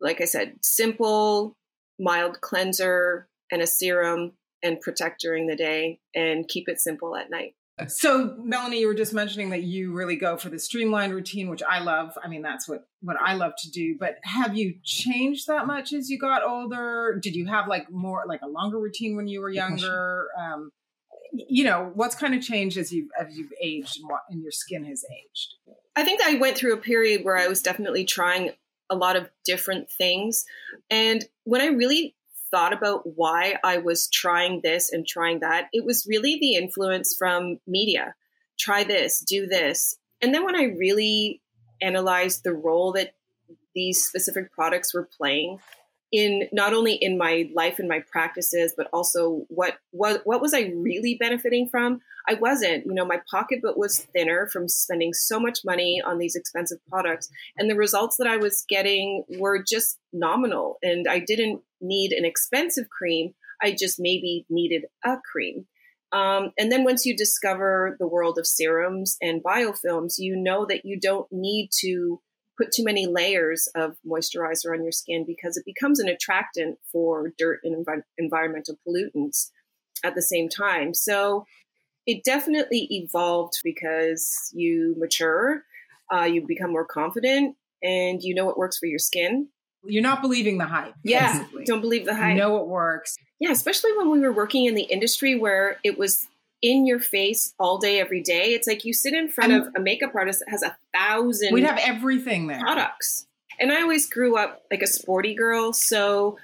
like 0.00 0.20
I 0.20 0.24
said, 0.24 0.54
simple, 0.62 1.56
mild 1.98 2.40
cleanser 2.40 3.28
and 3.50 3.62
a 3.62 3.66
serum 3.66 4.32
and 4.62 4.80
protect 4.80 5.20
during 5.20 5.46
the 5.46 5.56
day 5.56 6.00
and 6.14 6.48
keep 6.48 6.68
it 6.68 6.80
simple 6.80 7.16
at 7.16 7.30
night. 7.30 7.54
So, 7.88 8.36
Melani, 8.36 8.80
you 8.80 8.86
were 8.86 8.94
just 8.94 9.14
mentioning 9.14 9.50
that 9.50 9.62
you 9.62 9.92
really 9.92 10.16
go 10.16 10.36
for 10.36 10.50
the 10.50 10.58
streamlined 10.58 11.14
routine, 11.14 11.48
which 11.48 11.62
I 11.62 11.80
love. 11.80 12.16
I 12.22 12.28
mean, 12.28 12.42
that's 12.42 12.68
what 12.68 12.86
what 13.00 13.16
I 13.18 13.34
love 13.34 13.52
to 13.58 13.70
do. 13.70 13.96
But 13.98 14.18
have 14.22 14.56
you 14.56 14.74
changed 14.84 15.46
that 15.46 15.66
much 15.66 15.92
as 15.92 16.10
you 16.10 16.18
got 16.18 16.42
older? 16.46 17.18
Did 17.22 17.34
you 17.34 17.46
have 17.46 17.68
like 17.68 17.90
more 17.90 18.24
like 18.26 18.42
a 18.42 18.48
longer 18.48 18.78
routine 18.78 19.16
when 19.16 19.28
you 19.28 19.40
were 19.40 19.50
younger? 19.50 20.26
Um, 20.38 20.72
you 21.32 21.64
know, 21.64 21.90
what's 21.94 22.14
kind 22.14 22.34
of 22.34 22.42
changed 22.42 22.76
as 22.76 22.92
you've 22.92 23.08
as 23.18 23.36
you've 23.36 23.52
aged 23.62 23.98
and 23.98 24.10
what 24.10 24.22
and 24.28 24.42
your 24.42 24.52
skin 24.52 24.84
has 24.84 25.04
aged? 25.10 25.54
I 25.96 26.04
think 26.04 26.20
I 26.22 26.36
went 26.36 26.56
through 26.56 26.74
a 26.74 26.78
period 26.78 27.24
where 27.24 27.36
I 27.36 27.48
was 27.48 27.62
definitely 27.62 28.04
trying 28.04 28.50
a 28.88 28.96
lot 28.96 29.16
of 29.16 29.30
different 29.44 29.90
things. 29.90 30.44
And 30.90 31.24
when 31.44 31.60
I 31.60 31.66
really 31.66 32.14
thought 32.50 32.72
about 32.72 33.02
why 33.16 33.56
I 33.62 33.78
was 33.78 34.08
trying 34.08 34.60
this 34.62 34.92
and 34.92 35.06
trying 35.06 35.40
that, 35.40 35.68
it 35.72 35.84
was 35.84 36.06
really 36.08 36.38
the 36.40 36.54
influence 36.54 37.14
from 37.16 37.58
media. 37.66 38.14
Try 38.58 38.84
this, 38.84 39.20
do 39.20 39.46
this. 39.46 39.96
And 40.20 40.34
then 40.34 40.44
when 40.44 40.56
I 40.56 40.64
really 40.64 41.40
analyzed 41.80 42.44
the 42.44 42.52
role 42.52 42.92
that 42.92 43.14
these 43.74 44.04
specific 44.04 44.52
products 44.52 44.92
were 44.92 45.08
playing 45.16 45.60
in 46.12 46.48
not 46.52 46.74
only 46.74 46.94
in 46.94 47.16
my 47.16 47.48
life 47.54 47.78
and 47.78 47.88
my 47.88 48.00
practices 48.10 48.74
but 48.76 48.88
also 48.92 49.44
what 49.48 49.78
what 49.90 50.22
what 50.24 50.40
was 50.40 50.54
I 50.54 50.72
really 50.74 51.16
benefiting 51.18 51.68
from? 51.68 52.00
I 52.28 52.34
wasn't. 52.34 52.86
You 52.86 52.94
know 52.94 53.04
my 53.04 53.20
pocketbook 53.30 53.76
was 53.76 54.00
thinner 54.12 54.48
from 54.52 54.68
spending 54.68 55.12
so 55.12 55.38
much 55.38 55.60
money 55.64 56.02
on 56.04 56.18
these 56.18 56.34
expensive 56.34 56.78
products 56.88 57.28
and 57.56 57.70
the 57.70 57.76
results 57.76 58.16
that 58.18 58.26
I 58.26 58.36
was 58.36 58.64
getting 58.68 59.24
were 59.38 59.62
just 59.62 59.98
nominal 60.12 60.78
and 60.82 61.06
I 61.08 61.20
didn't 61.20 61.62
need 61.80 62.12
an 62.12 62.24
expensive 62.24 62.88
cream. 62.88 63.34
I 63.62 63.76
just 63.78 63.98
maybe 63.98 64.46
needed 64.48 64.86
a 65.04 65.16
cream. 65.30 65.66
Um, 66.12 66.50
and 66.58 66.72
then 66.72 66.82
once 66.82 67.06
you 67.06 67.16
discover 67.16 67.96
the 68.00 68.08
world 68.08 68.36
of 68.36 68.46
serums 68.46 69.16
and 69.22 69.44
biofilms 69.44 70.14
you 70.18 70.34
know 70.34 70.66
that 70.66 70.84
you 70.84 70.98
don't 70.98 71.28
need 71.30 71.70
to 71.82 72.20
put 72.60 72.72
too 72.72 72.84
many 72.84 73.06
layers 73.06 73.68
of 73.74 73.96
moisturizer 74.06 74.72
on 74.72 74.82
your 74.82 74.92
skin 74.92 75.24
because 75.26 75.56
it 75.56 75.64
becomes 75.64 75.98
an 76.00 76.08
attractant 76.08 76.78
for 76.92 77.32
dirt 77.38 77.60
and 77.64 77.86
envi- 77.86 78.02
environmental 78.18 78.76
pollutants 78.86 79.50
at 80.04 80.14
the 80.14 80.22
same 80.22 80.48
time. 80.48 80.92
So 80.94 81.46
it 82.06 82.24
definitely 82.24 82.86
evolved 82.90 83.60
because 83.64 84.50
you 84.52 84.94
mature, 84.98 85.62
uh, 86.12 86.24
you 86.24 86.44
become 86.46 86.72
more 86.72 86.84
confident, 86.84 87.56
and 87.82 88.22
you 88.22 88.34
know 88.34 88.44
what 88.44 88.58
works 88.58 88.78
for 88.78 88.86
your 88.86 88.98
skin. 88.98 89.48
You're 89.84 90.02
not 90.02 90.20
believing 90.20 90.58
the 90.58 90.66
hype. 90.66 90.94
Yeah, 91.02 91.38
basically. 91.38 91.64
don't 91.64 91.80
believe 91.80 92.04
the 92.04 92.14
hype. 92.14 92.34
You 92.34 92.40
know 92.40 92.52
what 92.52 92.68
works. 92.68 93.16
Yeah, 93.38 93.52
especially 93.52 93.96
when 93.96 94.10
we 94.10 94.20
were 94.20 94.32
working 94.32 94.66
in 94.66 94.74
the 94.74 94.82
industry 94.82 95.38
where 95.38 95.78
it 95.82 95.96
was 95.96 96.26
in 96.62 96.86
your 96.86 97.00
face 97.00 97.54
all 97.58 97.78
day, 97.78 98.00
every 98.00 98.22
day. 98.22 98.52
It's 98.54 98.66
like 98.66 98.84
you 98.84 98.92
sit 98.92 99.14
in 99.14 99.28
front 99.28 99.52
of 99.52 99.68
a 99.76 99.80
makeup 99.80 100.14
artist 100.14 100.40
that 100.40 100.50
has 100.50 100.62
a 100.62 100.76
thousand. 100.94 101.54
We'd 101.54 101.64
have 101.64 101.78
everything 101.78 102.46
there. 102.46 102.60
Products. 102.60 103.26
And 103.58 103.72
I 103.72 103.82
always 103.82 104.08
grew 104.08 104.36
up 104.36 104.62
like 104.70 104.82
a 104.82 104.86
sporty 104.86 105.34
girl. 105.34 105.72
So 105.72 106.38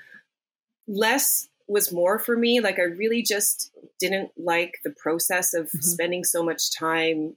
less 0.86 1.48
was 1.68 1.92
more 1.92 2.18
for 2.18 2.36
me. 2.36 2.60
Like 2.60 2.78
I 2.78 2.82
really 2.82 3.22
just 3.22 3.70
didn't 3.98 4.30
like 4.36 4.78
the 4.84 4.90
process 4.90 5.54
of 5.54 5.66
mm-hmm. 5.66 5.80
spending 5.80 6.24
so 6.24 6.42
much 6.42 6.76
time 6.76 7.36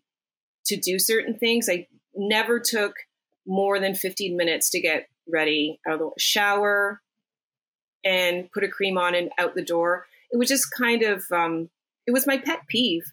to 0.66 0.78
do 0.78 1.00
certain 1.00 1.38
things. 1.38 1.70
I 1.70 1.88
never 2.16 2.60
took 2.60 2.94
more 3.48 3.80
than 3.80 3.96
15 3.96 4.38
minutes 4.38 4.70
to 4.72 4.82
get 4.82 5.08
ready 5.28 5.80
out 5.88 5.94
of 5.96 6.00
the 6.00 6.12
shower 6.18 7.02
and 8.04 8.52
put 8.52 8.64
a 8.64 8.68
cream 8.68 8.98
on 8.98 9.16
and 9.16 9.32
out 9.38 9.56
the 9.56 9.64
door. 9.64 10.06
It 10.32 10.38
was 10.38 10.50
just 10.50 10.72
kind 10.72 11.02
of 11.04 11.24
um, 11.32 11.70
it 12.10 12.12
was 12.12 12.26
my 12.26 12.40
pet 12.40 12.62
peeve. 12.68 13.04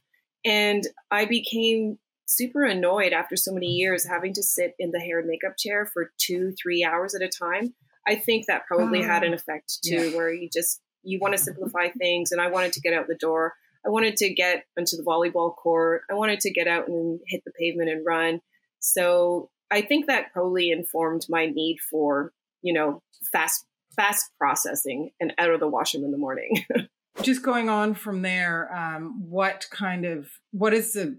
And 0.42 0.82
I 1.10 1.26
became 1.26 1.98
super 2.24 2.64
annoyed 2.64 3.12
after 3.12 3.36
so 3.36 3.52
many 3.52 3.66
years 3.66 4.06
having 4.06 4.32
to 4.32 4.42
sit 4.42 4.72
in 4.78 4.90
the 4.90 4.98
hair 4.98 5.18
and 5.18 5.28
makeup 5.28 5.58
chair 5.58 5.84
for 5.84 6.12
two, 6.16 6.54
three 6.60 6.82
hours 6.82 7.14
at 7.14 7.20
a 7.20 7.28
time. 7.28 7.74
I 8.08 8.14
think 8.14 8.46
that 8.46 8.66
probably 8.66 9.02
had 9.02 9.22
oh. 9.22 9.26
an 9.26 9.34
effect 9.34 9.80
too, 9.84 10.08
yeah. 10.08 10.16
where 10.16 10.32
you 10.32 10.48
just 10.50 10.80
you 11.02 11.18
want 11.20 11.36
to 11.36 11.38
simplify 11.38 11.88
things. 11.88 12.32
And 12.32 12.40
I 12.40 12.48
wanted 12.48 12.72
to 12.72 12.80
get 12.80 12.94
out 12.94 13.06
the 13.06 13.16
door. 13.16 13.52
I 13.84 13.90
wanted 13.90 14.16
to 14.16 14.32
get 14.32 14.64
onto 14.78 14.96
the 14.96 15.04
volleyball 15.04 15.54
court. 15.54 16.02
I 16.10 16.14
wanted 16.14 16.40
to 16.40 16.50
get 16.50 16.66
out 16.66 16.88
and 16.88 17.20
hit 17.26 17.42
the 17.44 17.52
pavement 17.52 17.90
and 17.90 18.04
run. 18.06 18.40
So 18.78 19.50
I 19.70 19.82
think 19.82 20.06
that 20.06 20.32
probably 20.32 20.70
informed 20.70 21.26
my 21.28 21.46
need 21.46 21.80
for, 21.90 22.32
you 22.62 22.72
know, 22.72 23.02
fast 23.30 23.66
fast 23.94 24.30
processing 24.38 25.10
and 25.20 25.34
out 25.36 25.50
of 25.50 25.60
the 25.60 25.68
washroom 25.68 26.04
in 26.04 26.12
the 26.12 26.18
morning. 26.18 26.64
just 27.22 27.42
going 27.42 27.68
on 27.68 27.94
from 27.94 28.22
there, 28.22 28.74
um, 28.74 29.22
what 29.28 29.66
kind 29.70 30.04
of 30.04 30.28
what 30.52 30.72
is 30.72 30.92
the 30.92 31.18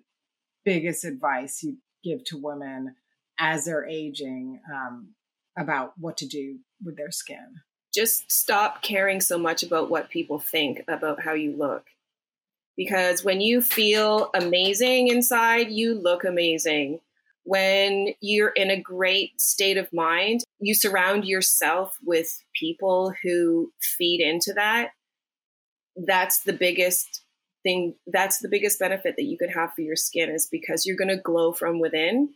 biggest 0.66 1.06
advice 1.06 1.64
you 1.64 1.78
give 2.04 2.24
to 2.26 2.38
women 2.38 2.96
as 3.40 3.66
they're 3.66 3.88
aging 3.88 4.60
um, 4.74 5.10
about 5.58 5.94
what 5.98 6.18
to 6.18 6.28
do 6.28 6.60
with 6.84 6.98
their 6.98 7.12
skin? 7.12 7.62
just 7.98 8.32
stop 8.32 8.84
caring 8.84 9.20
so 9.20 9.40
much 9.40 9.64
about 9.64 9.90
what 9.90 10.12
people 10.12 10.38
think 10.38 10.84
about 10.88 11.24
how 11.24 11.34
you 11.34 11.56
look. 11.58 11.88
Because 12.76 13.24
when 13.24 13.42
you 13.42 13.60
feel 13.60 14.30
amazing 14.36 15.08
inside, 15.08 15.72
you 15.72 15.96
look 15.96 16.24
amazing. 16.24 17.00
When 17.44 18.14
you're 18.22 18.50
in 18.50 18.70
a 18.70 18.80
great 18.80 19.42
state 19.42 19.78
of 19.78 19.92
mind, 19.92 20.44
you 20.60 20.76
surround 20.76 21.26
yourself 21.26 21.98
with 22.06 22.44
people 22.54 23.14
who 23.24 23.72
feed 23.82 24.22
into 24.22 24.54
that. 24.54 24.92
That's 26.06 26.44
the 26.44 26.54
biggest 26.54 27.24
thing. 27.64 27.96
That's 28.08 28.40
the 28.40 28.50
biggest 28.50 28.80
benefit 28.80 29.16
that 29.18 29.26
you 29.26 29.38
could 29.38 29.50
have 29.54 29.72
for 29.74 29.82
your 29.82 29.96
skin 29.96 30.30
is 30.30 30.48
because 30.52 30.86
you're 30.86 30.98
going 30.98 31.16
to 31.16 31.22
glow 31.22 31.52
from 31.52 31.80
within 31.80 32.30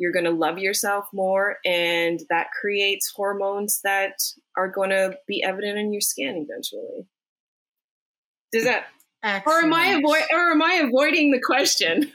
you're 0.00 0.12
going 0.12 0.24
to 0.24 0.30
love 0.30 0.58
yourself 0.58 1.04
more 1.12 1.58
and 1.64 2.20
that 2.30 2.46
creates 2.58 3.12
hormones 3.14 3.80
that 3.84 4.14
are 4.56 4.68
going 4.68 4.88
to 4.88 5.14
be 5.28 5.44
evident 5.44 5.78
in 5.78 5.92
your 5.92 6.00
skin 6.00 6.46
eventually 6.48 7.06
does 8.52 8.64
that 8.64 8.86
Excellent. 9.22 9.46
or 9.46 9.66
am 9.66 9.74
i 9.74 9.86
avoid 9.88 10.22
or 10.32 10.50
am 10.50 10.62
i 10.62 10.74
avoiding 10.74 11.30
the 11.30 11.40
question 11.44 12.10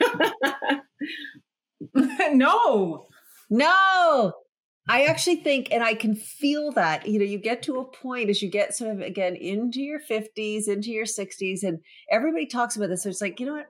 no 2.36 3.06
no 3.50 4.34
I 4.88 5.06
actually 5.06 5.38
think, 5.38 5.70
and 5.72 5.84
I 5.84 5.96
can 5.96 6.16
feel 6.16 6.72
that, 6.74 7.08
you 7.08 7.18
know, 7.18 7.26
you 7.26 7.40
get 7.40 7.64
to 7.64 7.80
a 7.80 7.86
point 7.86 8.30
as 8.30 8.42
you 8.42 8.50
get 8.50 8.76
sort 8.76 8.92
of 8.92 9.02
again 9.02 9.36
into 9.36 9.82
your 9.82 10.00
50s, 10.00 10.68
into 10.68 10.92
your 10.92 11.06
60s, 11.06 11.64
and 11.64 11.80
everybody 12.12 12.46
talks 12.46 12.76
about 12.76 12.90
this. 12.90 13.04
So 13.04 13.10
it's 13.10 13.22
like, 13.22 13.40
you 13.40 13.48
know 13.48 13.54
what? 13.54 13.68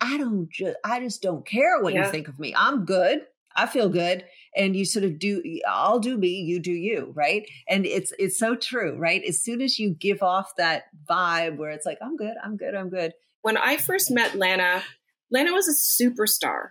I 0.00 0.18
don't 0.18 0.50
just 0.50 0.76
I 0.84 1.00
just 1.00 1.22
don't 1.22 1.46
care 1.46 1.80
what 1.80 1.94
yeah. 1.94 2.04
you 2.04 2.10
think 2.10 2.28
of 2.28 2.38
me. 2.38 2.54
I'm 2.54 2.84
good. 2.84 3.22
I 3.56 3.66
feel 3.66 3.88
good. 3.88 4.24
And 4.54 4.76
you 4.76 4.84
sort 4.84 5.06
of 5.06 5.18
do 5.18 5.42
I'll 5.66 5.98
do 5.98 6.18
me, 6.18 6.28
you 6.28 6.60
do 6.60 6.72
you, 6.72 7.12
right? 7.14 7.48
And 7.66 7.86
it's 7.86 8.12
it's 8.18 8.38
so 8.38 8.54
true, 8.54 8.96
right? 8.98 9.22
As 9.26 9.42
soon 9.42 9.62
as 9.62 9.78
you 9.78 9.94
give 9.94 10.22
off 10.22 10.52
that 10.58 10.84
vibe 11.08 11.56
where 11.56 11.70
it's 11.70 11.86
like, 11.86 11.98
I'm 12.02 12.16
good, 12.16 12.34
I'm 12.44 12.58
good, 12.58 12.74
I'm 12.74 12.90
good. 12.90 13.12
When 13.40 13.56
I 13.56 13.78
first 13.78 14.10
met 14.10 14.34
Lana, 14.34 14.82
Lana 15.30 15.52
was 15.52 15.68
a 15.68 16.02
superstar, 16.02 16.70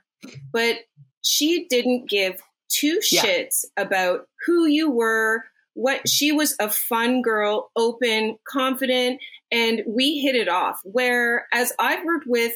but 0.52 0.78
she 1.24 1.66
didn't 1.68 2.08
give 2.10 2.40
two 2.78 3.00
shits 3.00 3.66
yeah. 3.78 3.84
about 3.84 4.28
who 4.46 4.66
you 4.66 4.90
were, 4.90 5.44
what 5.74 6.08
she 6.08 6.32
was 6.32 6.56
a 6.60 6.70
fun 6.70 7.22
girl, 7.22 7.72
open, 7.76 8.38
confident, 8.48 9.22
and 9.52 9.84
we 9.88 10.20
hit 10.20 10.36
it 10.36 10.48
off. 10.48 10.82
Whereas 10.84 11.74
I've 11.80 12.04
worked 12.04 12.26
with 12.28 12.54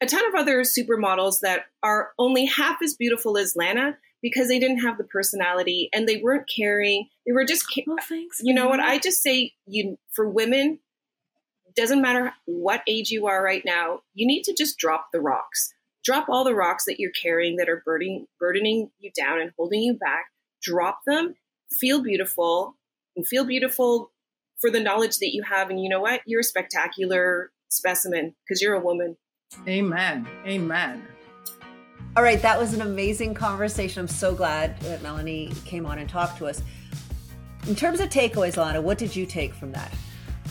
a 0.00 0.06
ton 0.06 0.26
of 0.26 0.34
other 0.34 0.62
supermodels 0.62 1.40
that 1.42 1.66
are 1.82 2.10
only 2.18 2.46
half 2.46 2.82
as 2.82 2.94
beautiful 2.94 3.38
as 3.38 3.54
Lana 3.54 3.96
because 4.20 4.48
they 4.48 4.58
didn't 4.58 4.80
have 4.80 4.98
the 4.98 5.04
personality 5.04 5.88
and 5.92 6.08
they 6.08 6.16
weren't 6.16 6.48
caring. 6.54 7.08
They 7.26 7.32
were 7.32 7.44
just, 7.44 7.64
well, 7.86 7.96
thanks, 8.08 8.40
you 8.42 8.54
know 8.54 8.68
what? 8.68 8.80
I 8.80 8.98
just 8.98 9.22
say, 9.22 9.52
you 9.66 9.98
for 10.12 10.28
women, 10.28 10.78
doesn't 11.74 12.02
matter 12.02 12.32
what 12.44 12.82
age 12.86 13.10
you 13.10 13.26
are 13.26 13.42
right 13.42 13.62
now, 13.64 14.00
you 14.14 14.26
need 14.26 14.42
to 14.44 14.54
just 14.54 14.78
drop 14.78 15.08
the 15.12 15.20
rocks. 15.20 15.72
Drop 16.04 16.28
all 16.28 16.44
the 16.44 16.54
rocks 16.54 16.84
that 16.84 16.98
you're 16.98 17.12
carrying 17.12 17.56
that 17.56 17.68
are 17.68 17.82
burdening, 17.84 18.26
burdening 18.40 18.90
you 18.98 19.10
down 19.16 19.40
and 19.40 19.52
holding 19.56 19.82
you 19.82 19.94
back. 19.94 20.26
Drop 20.62 21.00
them, 21.06 21.36
feel 21.70 22.02
beautiful, 22.02 22.76
and 23.16 23.26
feel 23.26 23.44
beautiful 23.44 24.10
for 24.60 24.70
the 24.70 24.80
knowledge 24.80 25.18
that 25.18 25.34
you 25.34 25.42
have. 25.42 25.70
And 25.70 25.82
you 25.82 25.88
know 25.88 26.00
what? 26.00 26.22
You're 26.26 26.40
a 26.40 26.44
spectacular 26.44 27.50
specimen 27.68 28.34
because 28.44 28.60
you're 28.60 28.74
a 28.74 28.80
woman. 28.80 29.16
Amen. 29.68 30.26
Amen. 30.46 31.06
All 32.16 32.22
right, 32.22 32.42
that 32.42 32.58
was 32.58 32.74
an 32.74 32.82
amazing 32.82 33.32
conversation. 33.34 34.00
I'm 34.00 34.08
so 34.08 34.34
glad 34.34 34.78
that 34.80 35.00
Melani 35.00 35.52
came 35.64 35.86
on 35.86 35.98
and 35.98 36.08
talked 36.08 36.36
to 36.38 36.46
us. 36.46 36.62
In 37.66 37.74
terms 37.74 38.00
of 38.00 38.08
takeaways, 38.08 38.56
Lana, 38.56 38.82
what 38.82 38.98
did 38.98 39.14
you 39.14 39.24
take 39.24 39.54
from 39.54 39.72
that? 39.72 39.92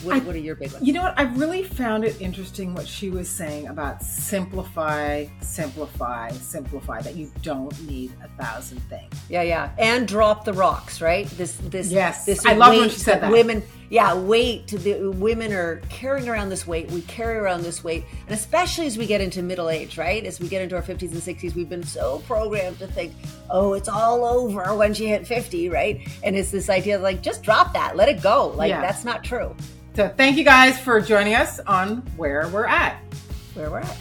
What, 0.03 0.15
I, 0.15 0.19
what, 0.19 0.35
are 0.35 0.39
your 0.39 0.55
big 0.55 0.71
ones? 0.71 0.85
You 0.85 0.93
know 0.93 1.01
what? 1.01 1.17
I 1.17 1.23
really 1.23 1.63
found 1.63 2.03
it 2.03 2.19
interesting 2.19 2.73
what 2.73 2.87
she 2.87 3.09
was 3.09 3.29
saying 3.29 3.67
about 3.67 4.01
simplify, 4.01 5.25
simplify, 5.41 6.31
simplify. 6.31 7.01
That 7.01 7.15
you 7.15 7.31
don't 7.41 7.79
need 7.87 8.11
a 8.23 8.27
thousand 8.41 8.79
things. 8.89 9.13
Yeah, 9.29 9.43
yeah, 9.43 9.71
and 9.77 10.07
drop 10.07 10.45
the 10.45 10.53
rocks. 10.53 11.01
Right. 11.01 11.27
This, 11.31 11.55
this, 11.57 11.91
yes. 11.91 12.25
This 12.25 12.45
I 12.45 12.53
love 12.53 12.75
when 12.75 12.89
she 12.89 12.99
said 12.99 13.21
that. 13.21 13.31
Women, 13.31 13.63
yeah, 13.91 14.13
weight. 14.13 14.67
The 14.67 15.09
women 15.09 15.51
are 15.51 15.81
carrying 15.89 16.29
around 16.29 16.47
this 16.47 16.65
weight. 16.65 16.89
We 16.91 17.01
carry 17.01 17.35
around 17.35 17.63
this 17.63 17.83
weight, 17.83 18.05
and 18.25 18.33
especially 18.33 18.87
as 18.87 18.97
we 18.97 19.05
get 19.05 19.19
into 19.19 19.43
middle 19.43 19.69
age, 19.69 19.97
right? 19.97 20.25
As 20.25 20.39
we 20.39 20.47
get 20.47 20.61
into 20.61 20.77
our 20.77 20.81
fifties 20.81 21.11
and 21.11 21.21
sixties, 21.21 21.55
we've 21.55 21.67
been 21.67 21.83
so 21.83 22.19
programmed 22.19 22.79
to 22.79 22.87
think, 22.87 23.11
oh, 23.49 23.73
it's 23.73 23.89
all 23.89 24.23
over 24.23 24.73
when 24.75 24.93
she 24.93 25.07
hit 25.07 25.27
fifty, 25.27 25.67
right? 25.67 26.07
And 26.23 26.37
it's 26.37 26.51
this 26.51 26.69
idea 26.69 26.95
of 26.95 27.01
like, 27.01 27.21
just 27.21 27.43
drop 27.43 27.73
that, 27.73 27.97
let 27.97 28.07
it 28.07 28.23
go. 28.23 28.53
Like 28.55 28.69
yeah. 28.69 28.79
that's 28.79 29.03
not 29.03 29.25
true. 29.25 29.53
So 29.97 30.07
thank 30.07 30.37
you 30.37 30.45
guys 30.45 30.79
for 30.79 31.01
joining 31.01 31.35
us 31.35 31.59
on 31.59 31.97
Where 32.15 32.47
We're 32.47 32.67
At. 32.67 32.95
Where 33.55 33.69
We're 33.69 33.79
At. 33.79 33.97